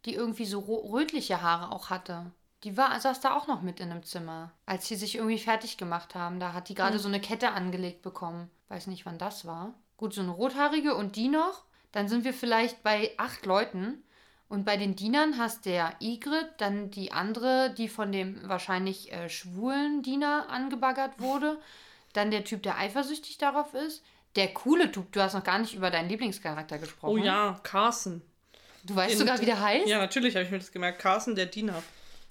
[0.06, 2.32] die irgendwie so rötliche Haare auch hatte.
[2.64, 5.76] Die war, saß da auch noch mit in einem Zimmer, als sie sich irgendwie fertig
[5.76, 6.40] gemacht haben.
[6.40, 7.00] Da hat die gerade hm.
[7.00, 8.50] so eine Kette angelegt bekommen.
[8.68, 9.74] Weiß nicht, wann das war.
[9.98, 11.64] Gut, so eine rothaarige und die noch.
[11.92, 14.02] Dann sind wir vielleicht bei acht Leuten.
[14.48, 19.28] Und bei den Dienern hast der Igrit, dann die andere, die von dem wahrscheinlich äh,
[19.28, 21.58] schwulen Diener angebaggert wurde,
[22.12, 24.04] dann der Typ, der eifersüchtig darauf ist,
[24.36, 27.12] der coole Typ, du hast noch gar nicht über deinen Lieblingscharakter gesprochen.
[27.12, 28.22] Oh ja, Carson.
[28.84, 29.88] Du weißt In, sogar, wie der heißt?
[29.88, 31.00] Ja, natürlich habe ich mir das gemerkt.
[31.00, 31.82] Carson, der Diener.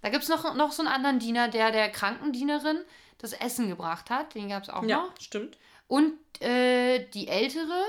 [0.01, 2.77] Da gibt es noch, noch so einen anderen Diener, der der Krankendienerin
[3.17, 4.35] das Essen gebracht hat.
[4.35, 5.09] Den gab es auch ja, noch.
[5.09, 5.57] Ja, stimmt.
[5.87, 7.81] Und äh, die ältere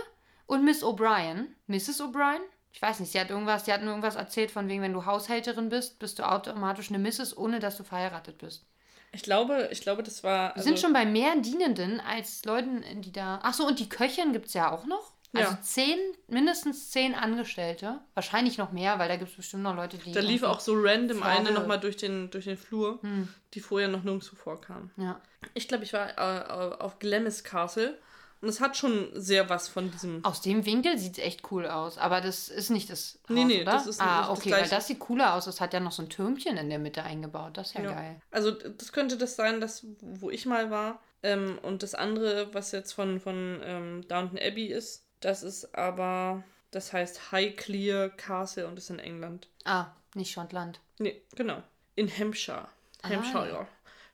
[0.46, 1.46] und Miss O'Brien.
[1.66, 2.00] Mrs.
[2.00, 2.40] O'Brien?
[2.76, 5.06] Ich weiß nicht, sie hat irgendwas, sie hat nur irgendwas erzählt von wegen, wenn du
[5.06, 8.66] Haushälterin bist, bist du automatisch eine Misses, ohne dass du verheiratet bist.
[9.12, 10.50] Ich glaube, ich glaube, das war.
[10.50, 13.38] Also Wir sind schon bei mehr Dienenden als Leuten, die da.
[13.42, 15.12] Achso, und die Köchin gibt es ja auch noch.
[15.32, 15.58] Also ja.
[15.62, 18.00] zehn, mindestens zehn Angestellte.
[18.12, 20.12] Wahrscheinlich noch mehr, weil da gibt es bestimmt noch Leute, die.
[20.12, 21.38] Da lief auch so random Frage.
[21.38, 23.30] eine nochmal durch den, durch den Flur, hm.
[23.54, 24.90] die vorher noch nirgendwo vorkam.
[24.98, 25.18] Ja.
[25.54, 27.96] Ich glaube, ich war äh, auf Glamis Castle
[28.40, 30.24] und es hat schon sehr was von diesem.
[30.24, 31.96] Aus dem Winkel sieht es echt cool aus.
[31.96, 33.18] Aber das ist nicht das.
[33.22, 33.72] Haus, nee, nee, oder?
[33.72, 35.46] das ist Ah, nicht okay, das weil das sieht cooler aus.
[35.46, 37.56] Es hat ja noch so ein Türmchen in der Mitte eingebaut.
[37.56, 37.92] Das ist ja, ja.
[37.92, 38.20] geil.
[38.30, 41.00] Also, das könnte das sein, das, wo ich mal war.
[41.22, 46.44] Ähm, und das andere, was jetzt von, von ähm, Downton Abbey ist, das ist aber.
[46.72, 49.48] Das heißt Highclere Castle und ist in England.
[49.64, 50.80] Ah, nicht Schottland.
[50.98, 51.62] Nee, genau.
[51.94, 52.68] In Hampshire.
[53.02, 53.08] Ah.
[53.08, 53.66] Hampshire.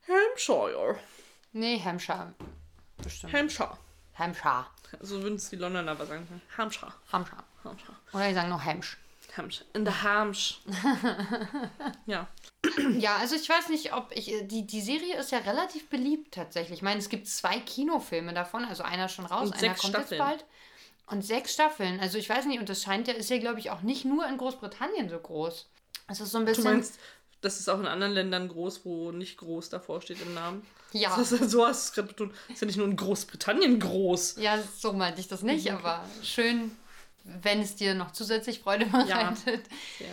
[0.06, 0.96] Hampshire.
[1.52, 2.34] Nee, Hampshire.
[3.02, 3.32] Bestimmt.
[3.32, 3.78] Hampshire.
[4.14, 4.66] Hampshire.
[5.00, 6.26] So würden es die Londoner aber sagen.
[6.56, 6.92] Hampshire.
[7.10, 7.42] Hampshire.
[7.64, 7.96] Hampshire.
[8.12, 8.98] Oder die sagen noch Hamsh.
[9.36, 9.64] Hamsh.
[9.72, 10.60] In der Hamsh.
[12.06, 12.28] ja.
[12.98, 14.32] Ja, also ich weiß nicht, ob ich.
[14.44, 16.78] Die, die Serie ist ja relativ beliebt tatsächlich.
[16.78, 20.08] Ich meine, es gibt zwei Kinofilme davon, also einer schon raus, und einer kommt Staffeln.
[20.10, 20.44] jetzt bald.
[21.06, 21.98] Und sechs Staffeln.
[22.00, 24.26] Also ich weiß nicht, und das scheint ja, ist ja, glaube ich, auch nicht nur
[24.26, 25.68] in Großbritannien so groß.
[26.08, 26.64] Es ist so ein bisschen.
[26.64, 26.98] Du meinst,
[27.42, 30.66] das ist auch in anderen Ländern groß, wo nicht groß davor steht im Namen.
[30.92, 31.14] Ja.
[31.18, 32.32] Das ist, so hast du es gerade betont.
[32.48, 34.36] Das ist ja nicht nur in Großbritannien groß.
[34.38, 35.76] Ja, so meinte ich das nicht, mhm.
[35.76, 36.70] aber schön,
[37.24, 39.64] wenn es dir noch zusätzlich Freude bereitet.
[39.98, 40.06] Ja.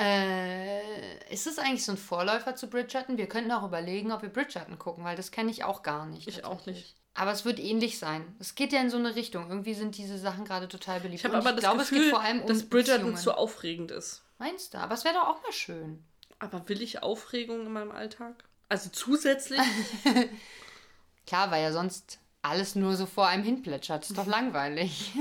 [0.00, 3.18] Äh, ist es eigentlich so ein Vorläufer zu Bridgerton?
[3.18, 6.28] Wir könnten auch überlegen, ob wir Bridgerton gucken, weil das kenne ich auch gar nicht.
[6.28, 6.94] Ich auch nicht.
[7.14, 8.36] Aber es wird ähnlich sein.
[8.38, 9.48] Es geht ja in so eine Richtung.
[9.48, 11.20] Irgendwie sind diese Sachen gerade total beliebt.
[11.20, 13.32] Ich habe aber ich das glaube, Gefühl, es geht vor allem um dass Bridgerton zu
[13.32, 14.22] aufregend ist.
[14.38, 14.78] Meinst du?
[14.78, 16.04] Aber es wäre doch auch mal schön.
[16.38, 18.44] Aber will ich Aufregung in meinem Alltag?
[18.68, 19.60] Also zusätzlich?
[21.26, 24.04] Klar, weil ja sonst alles nur so vor einem hin plätschert.
[24.08, 25.12] Ist doch langweilig.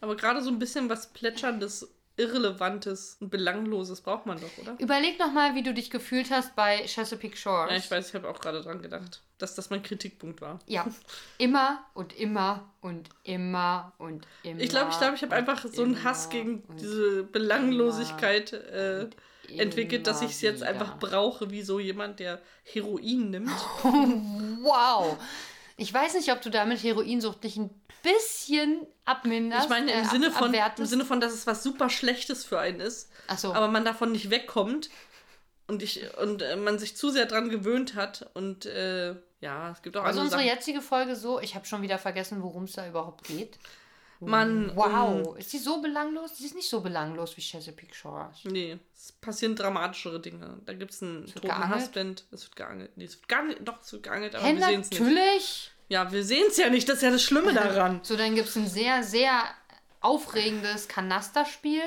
[0.00, 4.76] Aber gerade so ein bisschen was Plätscherndes, Irrelevantes und Belangloses braucht man doch, oder?
[4.78, 7.70] Überleg nochmal, wie du dich gefühlt hast bei Chesapeake Shores.
[7.70, 10.58] Ja, ich weiß, ich habe auch gerade dran gedacht, dass das mein Kritikpunkt war.
[10.66, 10.86] Ja.
[11.38, 14.60] Immer und immer und immer und immer.
[14.60, 18.52] Ich glaube, ich, glaub, ich habe einfach so einen Hass gegen diese Belanglosigkeit.
[18.52, 19.08] Äh,
[19.58, 23.50] entwickelt, dass ich es jetzt einfach brauche, wie so jemand, der Heroin nimmt.
[24.62, 25.16] wow.
[25.76, 27.70] Ich weiß nicht, ob du damit Heroinsucht nicht ein
[28.02, 29.64] bisschen abminderst.
[29.64, 32.58] Ich meine im, äh, Sinne von, im Sinne von, dass es was super Schlechtes für
[32.58, 33.54] einen ist, so.
[33.54, 34.90] aber man davon nicht wegkommt
[35.66, 39.82] und, ich, und äh, man sich zu sehr dran gewöhnt hat und äh, ja, es
[39.82, 40.54] gibt auch Also unsere Sachen.
[40.54, 43.58] jetzige Folge so, ich habe schon wieder vergessen, worum es da überhaupt geht.
[44.20, 45.36] Man, wow.
[45.38, 46.36] Ist sie so belanglos?
[46.36, 48.44] Sie ist nicht so belanglos wie Chesapeake Shores.
[48.44, 50.58] Nee, es passieren dramatischere Dinge.
[50.66, 52.24] Da gibt es einen toten Husband.
[52.30, 52.90] Es wird geangelt.
[52.96, 55.00] Nee, es wird gar nicht, doch, es wird geangelt, aber hey, wir sehen es nicht.
[55.00, 55.70] Natürlich.
[55.88, 56.88] Ja, wir sehen es ja nicht.
[56.88, 58.00] Das ist ja das Schlimme daran.
[58.02, 59.42] so, dann gibt es ein sehr, sehr
[60.00, 61.82] aufregendes Kanasterspiel.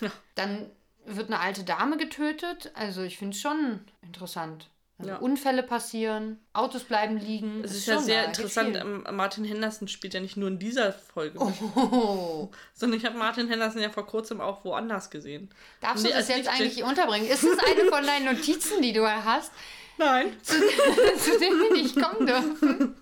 [0.00, 0.10] Ja.
[0.34, 0.70] Dann
[1.04, 2.72] wird eine alte Dame getötet.
[2.74, 4.68] Also ich finde es schon interessant.
[5.00, 5.16] Also ja.
[5.16, 7.64] Unfälle passieren, Autos bleiben liegen.
[7.64, 8.76] Es ist, ist ja sehr interessant.
[8.76, 12.50] Ähm, Martin Henderson spielt ja nicht nur in dieser Folge mit, oh.
[12.74, 15.48] sondern ich habe Martin Henderson ja vor kurzem auch woanders gesehen.
[15.80, 17.26] Darfst du das jetzt eigentlich unterbringen?
[17.26, 19.50] Ist es eine von deinen Notizen, die du hast?
[19.96, 20.36] Nein.
[20.42, 22.96] Zu, zu denen wir nicht kommen dürfen.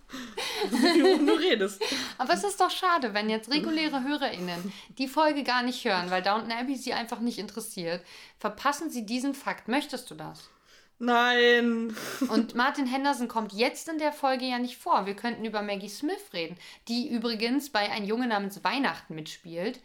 [0.70, 1.81] Wie du redest.
[2.16, 6.23] Aber es ist doch schade, wenn jetzt reguläre HörerInnen die Folge gar nicht hören, weil
[6.23, 8.05] Downton Abbey sie einfach nicht interessiert.
[8.39, 9.68] Verpassen sie diesen Fakt.
[9.68, 10.51] Möchtest du das?
[10.99, 11.95] Nein.
[12.29, 15.07] Und Martin Henderson kommt jetzt in der Folge ja nicht vor.
[15.07, 16.57] Wir könnten über Maggie Smith reden,
[16.89, 19.81] die übrigens bei Ein Junge namens Weihnachten mitspielt,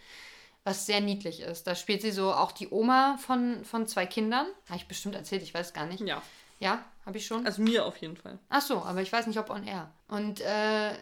[0.63, 1.67] was sehr niedlich ist.
[1.67, 4.47] Da spielt sie so auch die Oma von, von zwei Kindern.
[4.67, 6.01] Habe ich bestimmt erzählt, ich weiß gar nicht.
[6.01, 6.21] Ja.
[6.59, 7.45] Ja, habe ich schon.
[7.45, 8.39] Also mir auf jeden Fall.
[8.49, 9.91] Ach so, aber ich weiß nicht, ob on air.
[10.07, 10.93] Und äh,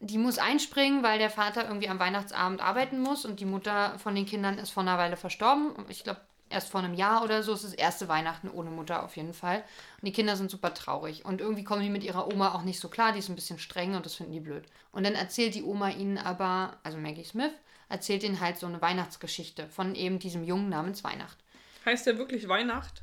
[0.00, 4.14] die muss einspringen, weil der Vater irgendwie am Weihnachtsabend arbeiten muss und die Mutter von
[4.14, 5.72] den Kindern ist vor einer Weile verstorben.
[5.88, 7.52] Ich glaube, erst vor einem Jahr oder so.
[7.52, 9.58] Es ist das erste Weihnachten ohne Mutter auf jeden Fall.
[10.00, 11.24] Und die Kinder sind super traurig.
[11.24, 13.12] Und irgendwie kommen die mit ihrer Oma auch nicht so klar.
[13.12, 14.64] Die ist ein bisschen streng und das finden die blöd.
[14.92, 17.52] Und dann erzählt die Oma ihnen aber, also Maggie Smith,
[17.88, 21.38] erzählt ihnen halt so eine Weihnachtsgeschichte von eben diesem Jungen namens Weihnacht.
[21.84, 23.02] Heißt der wirklich Weihnacht?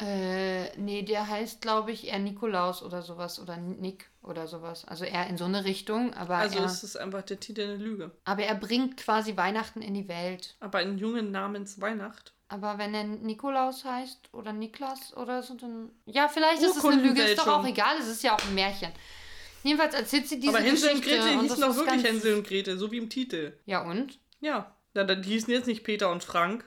[0.00, 4.84] Äh, nee, der heißt, glaube ich, eher Nikolaus oder sowas oder Nick oder sowas.
[4.84, 7.76] Also eher in so eine Richtung, aber Also er, ist es einfach der Titel eine
[7.76, 8.12] Lüge.
[8.24, 10.54] aber er bringt quasi Weihnachten in die Welt.
[10.60, 12.32] Aber einen Jungen namens Weihnacht.
[12.50, 15.90] Aber wenn er Nikolaus heißt oder Niklas oder so, dann.
[16.06, 18.54] Ja, vielleicht ist es eine Lüge, ist doch auch egal, es ist ja auch ein
[18.54, 18.90] Märchen.
[19.62, 21.20] Jedenfalls erzählt sie diese Aber Hänsel und Geschichte.
[21.20, 23.58] Gretel und hießen das doch wirklich Hänsel und Gretel, so wie im Titel.
[23.66, 24.18] Ja, und?
[24.40, 24.74] Ja.
[24.94, 26.64] Dann die hießen jetzt nicht Peter und Frank.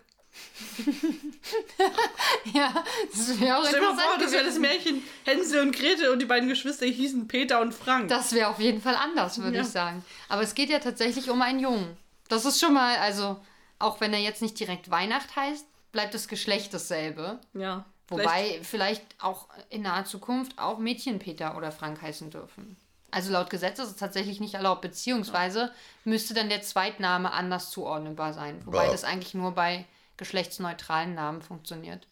[2.54, 4.60] Ja, das wäre auch Stell dir mal interessant vor, das wäre das.
[4.60, 8.08] Märchen Hänsel und Gretel und die beiden Geschwister hießen Peter und Frank.
[8.10, 9.64] Das wäre auf jeden Fall anders, würde Ja.
[9.64, 10.04] ich sagen.
[10.30, 11.98] Aber es geht ja tatsächlich um einen Jungen.
[12.30, 13.40] Das ist schon mal, also,
[13.80, 17.40] auch wenn er jetzt nicht direkt Weihnacht heißt, bleibt das Geschlecht dasselbe.
[17.54, 17.86] ja.
[18.12, 22.76] Wobei vielleicht auch in naher Zukunft auch Mädchen Peter oder Frank heißen dürfen.
[23.10, 25.72] Also laut Gesetz ist es tatsächlich nicht erlaubt, beziehungsweise
[26.04, 28.60] müsste dann der Zweitname anders zuordnenbar sein.
[28.66, 29.86] Wobei das eigentlich nur bei
[30.18, 32.06] geschlechtsneutralen Namen funktioniert.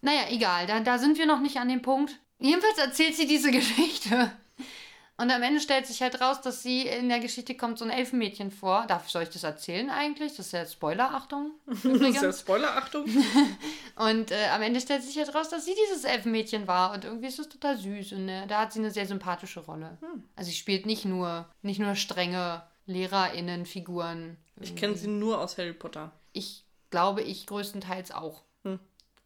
[0.00, 2.18] Naja, egal, da, da sind wir noch nicht an dem Punkt.
[2.38, 4.32] Jedenfalls erzählt sie diese Geschichte.
[5.18, 7.90] Und am Ende stellt sich halt raus, dass sie in der Geschichte kommt so ein
[7.90, 8.84] Elfenmädchen vor.
[8.86, 10.36] Darf soll ich das erzählen eigentlich?
[10.36, 11.52] Das ist ja Spoiler, Achtung.
[11.66, 13.06] Das ist ja Spoiler, Achtung.
[13.96, 16.92] Und äh, am Ende stellt sich halt raus, dass sie dieses Elfenmädchen war.
[16.92, 18.12] Und irgendwie ist es total süß.
[18.12, 19.96] Und äh, da hat sie eine sehr sympathische Rolle.
[20.36, 24.36] Also sie spielt nicht nur, nicht nur strenge LehrerInnen-Figuren.
[24.60, 26.12] Ich kenne sie nur aus Harry Potter.
[26.32, 28.42] Ich glaube, ich größtenteils auch.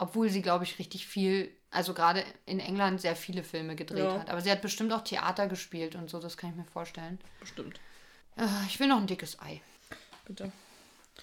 [0.00, 4.18] Obwohl sie, glaube ich, richtig viel, also gerade in England sehr viele Filme gedreht Ja.
[4.20, 4.30] hat.
[4.30, 7.18] Aber sie hat bestimmt auch Theater gespielt und so, das kann ich mir vorstellen.
[7.38, 7.78] Bestimmt.
[8.36, 9.60] Äh, ich will noch ein dickes Ei.
[10.24, 10.50] Bitte.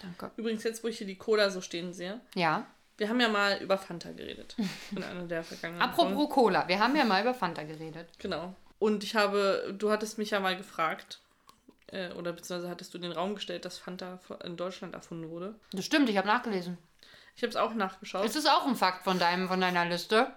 [0.02, 0.30] Danke.
[0.38, 2.68] Übrigens, jetzt, wo ich hier die Cola so stehen sehe, Ja.
[2.98, 4.56] wir haben ja mal über Fanta geredet.
[4.92, 6.12] In einer der vergangenen Folgen.
[6.14, 8.08] Apropos Cola, wir haben ja mal über Fanta geredet.
[8.20, 8.54] Genau.
[8.78, 11.20] Und ich habe, du hattest mich ja mal gefragt,
[11.88, 15.56] äh, oder beziehungsweise hattest du den Raum gestellt, dass Fanta in Deutschland erfunden wurde.
[15.72, 16.78] Das stimmt, ich habe nachgelesen.
[17.38, 18.26] Ich habe es auch nachgeschaut.
[18.26, 20.34] Ist es auch ein Fakt von, deinem, von deiner Liste?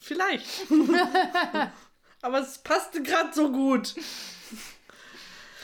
[0.00, 0.44] Vielleicht.
[2.20, 3.94] Aber es passte gerade so gut.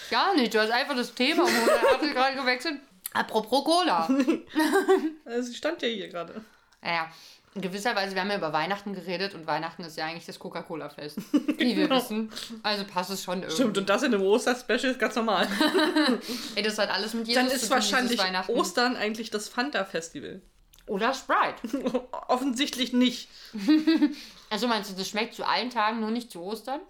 [0.09, 2.81] Gar nicht, du hast einfach das Thema um 180 Grad gewechselt.
[3.13, 4.09] Apropos Cola.
[5.25, 6.45] Also, sie stand ja hier gerade.
[6.81, 7.11] Naja,
[7.59, 10.39] in gewisser Weise, wir haben ja über Weihnachten geredet und Weihnachten ist ja eigentlich das
[10.39, 11.19] Coca-Cola-Fest.
[11.59, 12.31] Wie wir wissen.
[12.63, 13.55] Also passt es schon irgendwie.
[13.55, 15.49] Stimmt, und das in einem Oster-Special ist ganz normal.
[16.55, 18.21] Ey, das hat alles mit Jesus Dann zu ist tun, wahrscheinlich.
[18.49, 20.41] Ostern eigentlich das Fanta-Festival.
[20.87, 22.07] Oder Sprite.
[22.29, 23.29] Offensichtlich nicht.
[24.51, 26.81] Also meinst du, das schmeckt zu allen Tagen, nur nicht zu Ostern?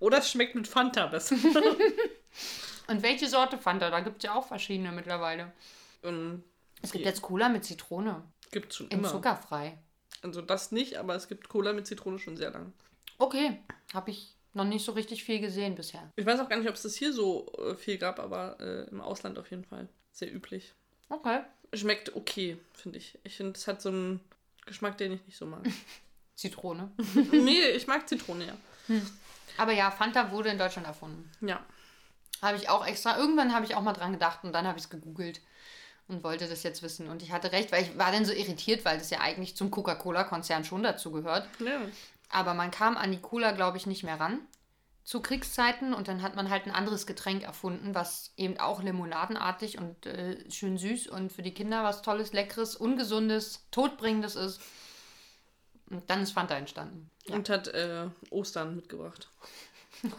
[0.00, 1.36] Oder es schmeckt mit Fanta besser.
[2.88, 3.90] Und welche Sorte Fanta?
[3.90, 5.52] Da gibt es ja auch verschiedene mittlerweile.
[6.02, 6.42] Und
[6.82, 8.24] Es gibt jetzt Cola mit Zitrone.
[8.50, 9.08] Gibt es schon Im immer.
[9.08, 9.78] Zuckerfrei.
[10.22, 12.72] Also das nicht, aber es gibt Cola mit Zitrone schon sehr lang.
[13.18, 13.58] Okay,
[13.92, 16.10] habe ich noch nicht so richtig viel gesehen bisher.
[16.16, 18.88] Ich weiß auch gar nicht, ob es das hier so äh, viel gab, aber äh,
[18.90, 19.88] im Ausland auf jeden Fall.
[20.12, 20.74] Sehr üblich.
[21.08, 21.40] Okay.
[21.74, 23.18] Schmeckt okay, finde ich.
[23.22, 24.20] Ich finde, es hat so einen
[24.64, 25.62] Geschmack, den ich nicht so mag.
[26.34, 26.90] Zitrone.
[27.32, 28.56] nee, ich mag Zitrone, ja.
[29.58, 31.30] Aber ja, Fanta wurde in Deutschland erfunden.
[31.40, 31.64] Ja.
[32.42, 34.84] Habe ich auch extra, irgendwann habe ich auch mal dran gedacht und dann habe ich
[34.84, 35.40] es gegoogelt
[36.08, 37.08] und wollte das jetzt wissen.
[37.08, 39.70] Und ich hatte recht, weil ich war dann so irritiert, weil das ja eigentlich zum
[39.70, 41.48] Coca-Cola-Konzern schon dazu gehört.
[41.60, 41.80] ja.
[42.28, 44.40] Aber man kam an die Cola, glaube ich, nicht mehr ran
[45.06, 49.78] zu Kriegszeiten und dann hat man halt ein anderes Getränk erfunden, was eben auch limonadenartig
[49.78, 54.60] und äh, schön süß und für die Kinder was Tolles, Leckeres, Ungesundes, Todbringendes ist.
[55.88, 57.08] Und dann ist Fanta entstanden.
[57.28, 59.30] Und hat äh, Ostern mitgebracht.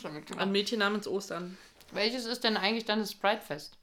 [0.00, 0.42] Schon mitgemacht.
[0.42, 1.56] Ein Mädchen namens Ostern.
[1.92, 3.78] Welches ist denn eigentlich dann das Sprite-Fest?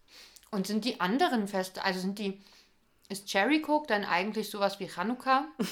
[0.52, 2.42] Und sind die anderen Feste, also sind die,
[3.10, 5.46] ist Cherry Coke dann eigentlich sowas wie Chanukka?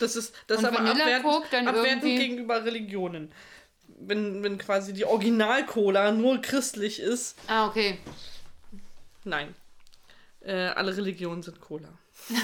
[0.00, 3.30] Das ist das Und ist aber abwertend, Coke dann abwertend irgendwie- gegenüber Religionen.
[3.86, 7.98] Wenn, wenn quasi die Original-Cola nur christlich ist, Ah, okay.
[9.22, 9.54] nein.
[10.40, 11.88] Äh, alle Religionen sind Cola.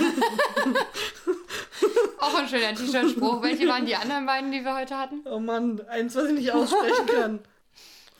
[2.18, 3.42] Auch ein schöner T-Shirt-Spruch.
[3.42, 5.22] Welche waren die anderen beiden, die wir heute hatten?
[5.24, 7.40] Oh Mann, eins, was ich nicht aussprechen kann.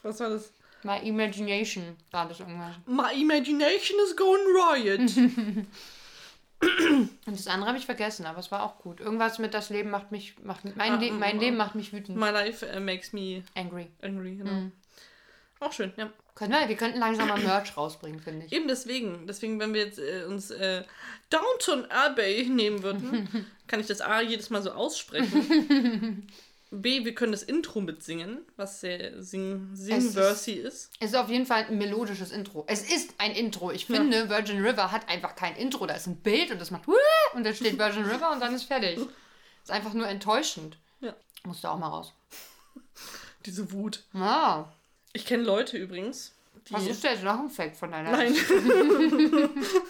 [0.03, 0.51] Was war das?
[0.83, 2.74] My Imagination war das irgendwas.
[2.87, 5.16] My imagination is going riot.
[6.61, 9.01] Und das andere habe ich vergessen, aber es war auch gut.
[9.01, 11.59] Irgendwas mit das Leben macht mich, macht mein, Ah, Le mm, mein mm, Leben mm.
[11.59, 12.18] macht mich wütend.
[12.18, 13.89] My life äh, makes me Angry.
[14.03, 14.37] angry.
[14.37, 14.51] Genau.
[14.51, 14.72] Mhm.
[15.61, 16.11] Auch schön, ja.
[16.35, 18.53] Können wir, wir könnten langsam mal Merch rausbringen, finde ich.
[18.53, 19.26] Eben deswegen.
[19.26, 20.85] Deswegen, wenn wir jetzt äh, uns äh,
[21.28, 26.26] Downton Abbey nehmen würden, kann ich das A jedes Mal so aussprechen.
[26.73, 30.91] B, wir können das Intro mitsingen, was sehr sing Singversy ist.
[31.01, 32.64] Es ist auf jeden Fall ein melodisches Intro.
[32.68, 33.73] Es ist ein Intro.
[33.73, 35.87] Ich finde, Virgin River hat einfach kein Intro.
[35.87, 36.85] Da ist ein Bild und das macht
[37.35, 39.01] und dann steht Virgin River und dann ist fertig.
[39.62, 40.77] Ist einfach nur enttäuschend.
[41.01, 41.14] Ja.
[41.45, 42.12] Musst du auch mal raus.
[43.47, 44.05] Diese Wut.
[44.14, 44.66] Ah,
[45.12, 46.33] Ich kenne Leute übrigens,
[46.68, 46.75] die.
[46.75, 48.35] was ist jetzt noch ein Fact von deiner Nein.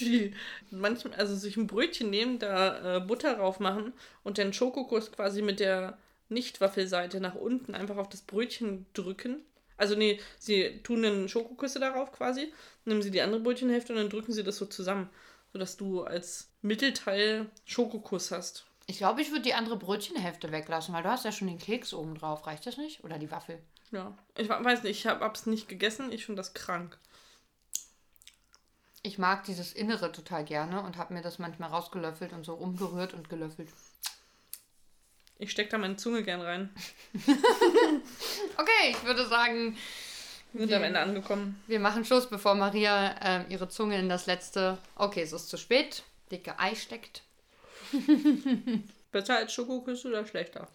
[0.00, 0.34] die
[0.70, 3.92] manchmal, also sich ein Brötchen nehmen, da äh, Butter drauf machen
[4.22, 5.98] und den Schokokuss quasi mit der
[6.28, 9.40] Nicht-Waffelseite nach unten einfach auf das Brötchen drücken.
[9.76, 12.52] Also nee, sie tun einen Schokoküsse darauf quasi,
[12.84, 15.08] nehmen sie die andere Brötchenhälfte und dann drücken sie das so zusammen,
[15.52, 18.66] sodass du als Mittelteil Schokokuss hast.
[18.86, 21.94] Ich glaube, ich würde die andere Brötchenhälfte weglassen, weil du hast ja schon den Keks
[21.94, 22.46] oben drauf.
[22.46, 23.04] Reicht das nicht?
[23.04, 23.58] Oder die Waffel?
[23.92, 26.98] Ja, ich weiß nicht, ich habe es nicht gegessen, ich finde das krank.
[29.02, 33.14] Ich mag dieses Innere total gerne und habe mir das manchmal rausgelöffelt und so umgerührt
[33.14, 33.68] und gelöffelt.
[35.38, 36.70] Ich stecke da meine Zunge gern rein.
[38.56, 39.76] Okay, ich würde sagen,
[40.52, 41.62] Wir sind am Ende angekommen.
[41.66, 45.56] wir machen Schluss, bevor Maria ähm, ihre Zunge in das letzte, okay, es ist zu
[45.56, 47.22] spät, dicke Ei steckt.
[49.12, 50.68] Besser als Schokoküsse oder schlechter?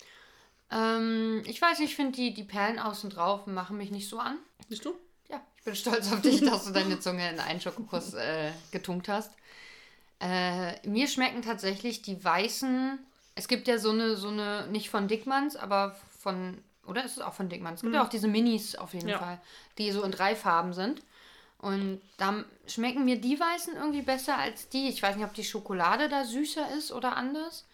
[0.72, 4.18] Ähm, ich weiß nicht, ich finde die, die Perlen außen drauf machen mich nicht so
[4.18, 4.38] an.
[4.68, 4.96] Siehst du?
[5.30, 9.08] Ja, ich bin stolz auf dich, dass du deine Zunge in einen Schokokuss äh, getunkt
[9.08, 9.32] hast.
[10.20, 13.00] Äh, mir schmecken tatsächlich die weißen.
[13.36, 17.20] Es gibt ja so eine, so eine, nicht von Dickmanns, aber von, oder ist es
[17.20, 17.80] auch von Dickmanns?
[17.80, 19.20] Es gibt ja auch diese Minis auf jeden Ja.
[19.20, 19.42] Fall,
[19.78, 21.02] die so in drei Farben sind.
[21.60, 24.88] Und da schmecken mir die weißen irgendwie besser als die.
[24.88, 27.66] Ich weiß nicht, ob die Schokolade da süßer ist oder anders.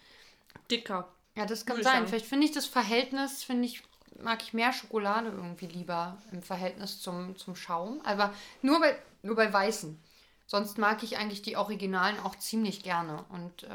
[0.70, 1.08] Dicker.
[1.36, 2.06] Ja, das kann Würde sein.
[2.06, 3.82] Vielleicht finde ich das Verhältnis, finde ich,
[4.20, 8.00] mag ich mehr Schokolade irgendwie lieber im Verhältnis zum, zum Schaum.
[8.04, 9.98] Aber nur bei, nur bei Weißen.
[10.46, 13.24] Sonst mag ich eigentlich die Originalen auch ziemlich gerne.
[13.30, 13.68] Und äh,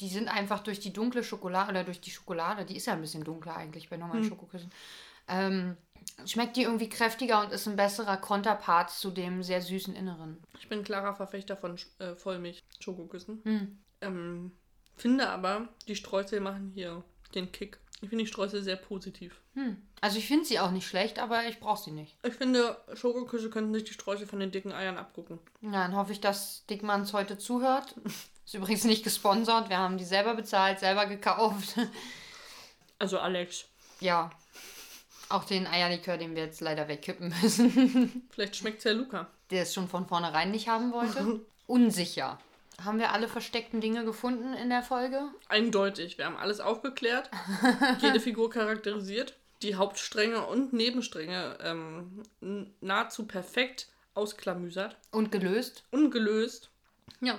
[0.00, 3.00] die sind einfach durch die dunkle Schokolade oder durch die Schokolade, die ist ja ein
[3.00, 4.70] bisschen dunkler eigentlich bei normalen Schokoküssen,
[5.26, 5.76] ähm,
[6.24, 10.42] schmeckt die irgendwie kräftiger und ist ein besserer Konterpart zu dem sehr süßen Inneren.
[10.58, 13.42] Ich bin klarer Verfechter von äh, Vollmilch-Schokoküssen.
[13.44, 13.78] Hm.
[14.00, 14.52] Ähm,
[14.96, 17.02] finde aber, die Streusel machen hier
[17.34, 17.78] den Kick.
[18.00, 19.40] Ich finde die Streusel sehr positiv.
[19.54, 19.76] Hm.
[20.00, 22.16] Also ich finde sie auch nicht schlecht, aber ich brauche sie nicht.
[22.22, 25.40] Ich finde, Schokoküsse könnten sich die Streusel von den dicken Eiern abgucken.
[25.62, 27.94] Ja, dann hoffe ich, dass Dickmanns heute zuhört.
[28.46, 29.68] Ist übrigens nicht gesponsert.
[29.68, 31.76] Wir haben die selber bezahlt, selber gekauft.
[33.00, 33.66] Also Alex,
[34.00, 34.28] ja.
[35.28, 38.26] Auch den Eierlikör, den wir jetzt leider wegkippen müssen.
[38.30, 39.28] vielleicht schmeckt es ja Luca.
[39.52, 41.40] Der es schon von vornherein nicht haben wollte.
[41.68, 42.40] Unsicher.
[42.84, 45.22] Haben wir alle versteckten Dinge gefunden in der Folge?
[45.48, 46.16] Eindeutig.
[46.16, 47.28] Wir haben alles aufgeklärt,
[48.00, 52.22] jede Figur charakterisiert, die Hauptstränge und Nebenstränge ähm,
[52.80, 55.84] nahezu perfekt ausklamüsert Und gelöst?
[55.90, 56.70] und gelöst.
[57.20, 57.38] Ja.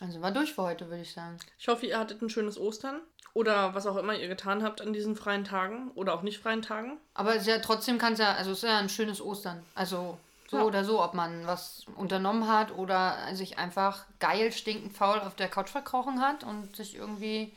[0.00, 1.36] Sind wir durch für heute, würde ich sagen.
[1.58, 3.00] Ich hoffe, ihr hattet ein schönes Ostern
[3.34, 6.62] oder was auch immer ihr getan habt an diesen freien Tagen oder auch nicht freien
[6.62, 6.98] Tagen.
[7.14, 9.62] Aber es ist ja, trotzdem kann es ja, also es ist ja ein schönes Ostern.
[9.74, 10.18] Also
[10.50, 10.64] so Ja.
[10.64, 15.48] oder so, ob man was unternommen hat oder sich einfach geil stinkend faul auf der
[15.48, 17.54] Couch verkrochen hat und sich irgendwie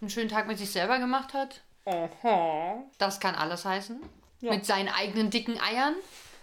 [0.00, 1.60] einen schönen Tag mit sich selber gemacht hat.
[1.86, 2.82] Aha.
[2.98, 4.00] Das kann alles heißen.
[4.42, 4.52] Ja.
[4.52, 5.94] Mit seinen eigenen dicken Eiern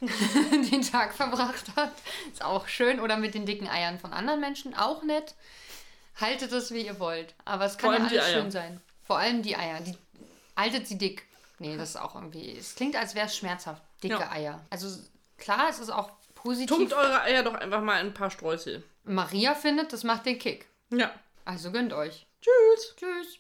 [0.71, 1.91] den Tag verbracht hat.
[2.31, 2.99] Ist auch schön.
[2.99, 4.75] Oder mit den dicken Eiern von anderen Menschen.
[4.75, 5.33] Auch nett.
[6.19, 7.33] Haltet es, wie ihr wollt.
[7.45, 8.81] Aber es kann ja alles schön sein.
[9.05, 9.79] Vor allem die Eier.
[9.81, 9.95] Die,
[10.55, 11.25] haltet sie dick.
[11.59, 12.55] Nee, das ist auch irgendwie.
[12.55, 13.81] Es klingt, als wäre es schmerzhaft.
[14.03, 14.31] Dicke Ja.
[14.31, 14.61] Eier.
[14.69, 14.87] Also
[15.37, 16.75] klar, es ist auch positiv.
[16.75, 18.83] Tunkt eure Eier doch einfach mal in ein paar Streusel.
[19.03, 20.67] Maria findet, das macht den Kick.
[20.91, 21.11] Ja.
[21.45, 22.27] Also gönnt euch.
[22.41, 22.95] Tschüss.
[22.97, 23.39] Tschüss.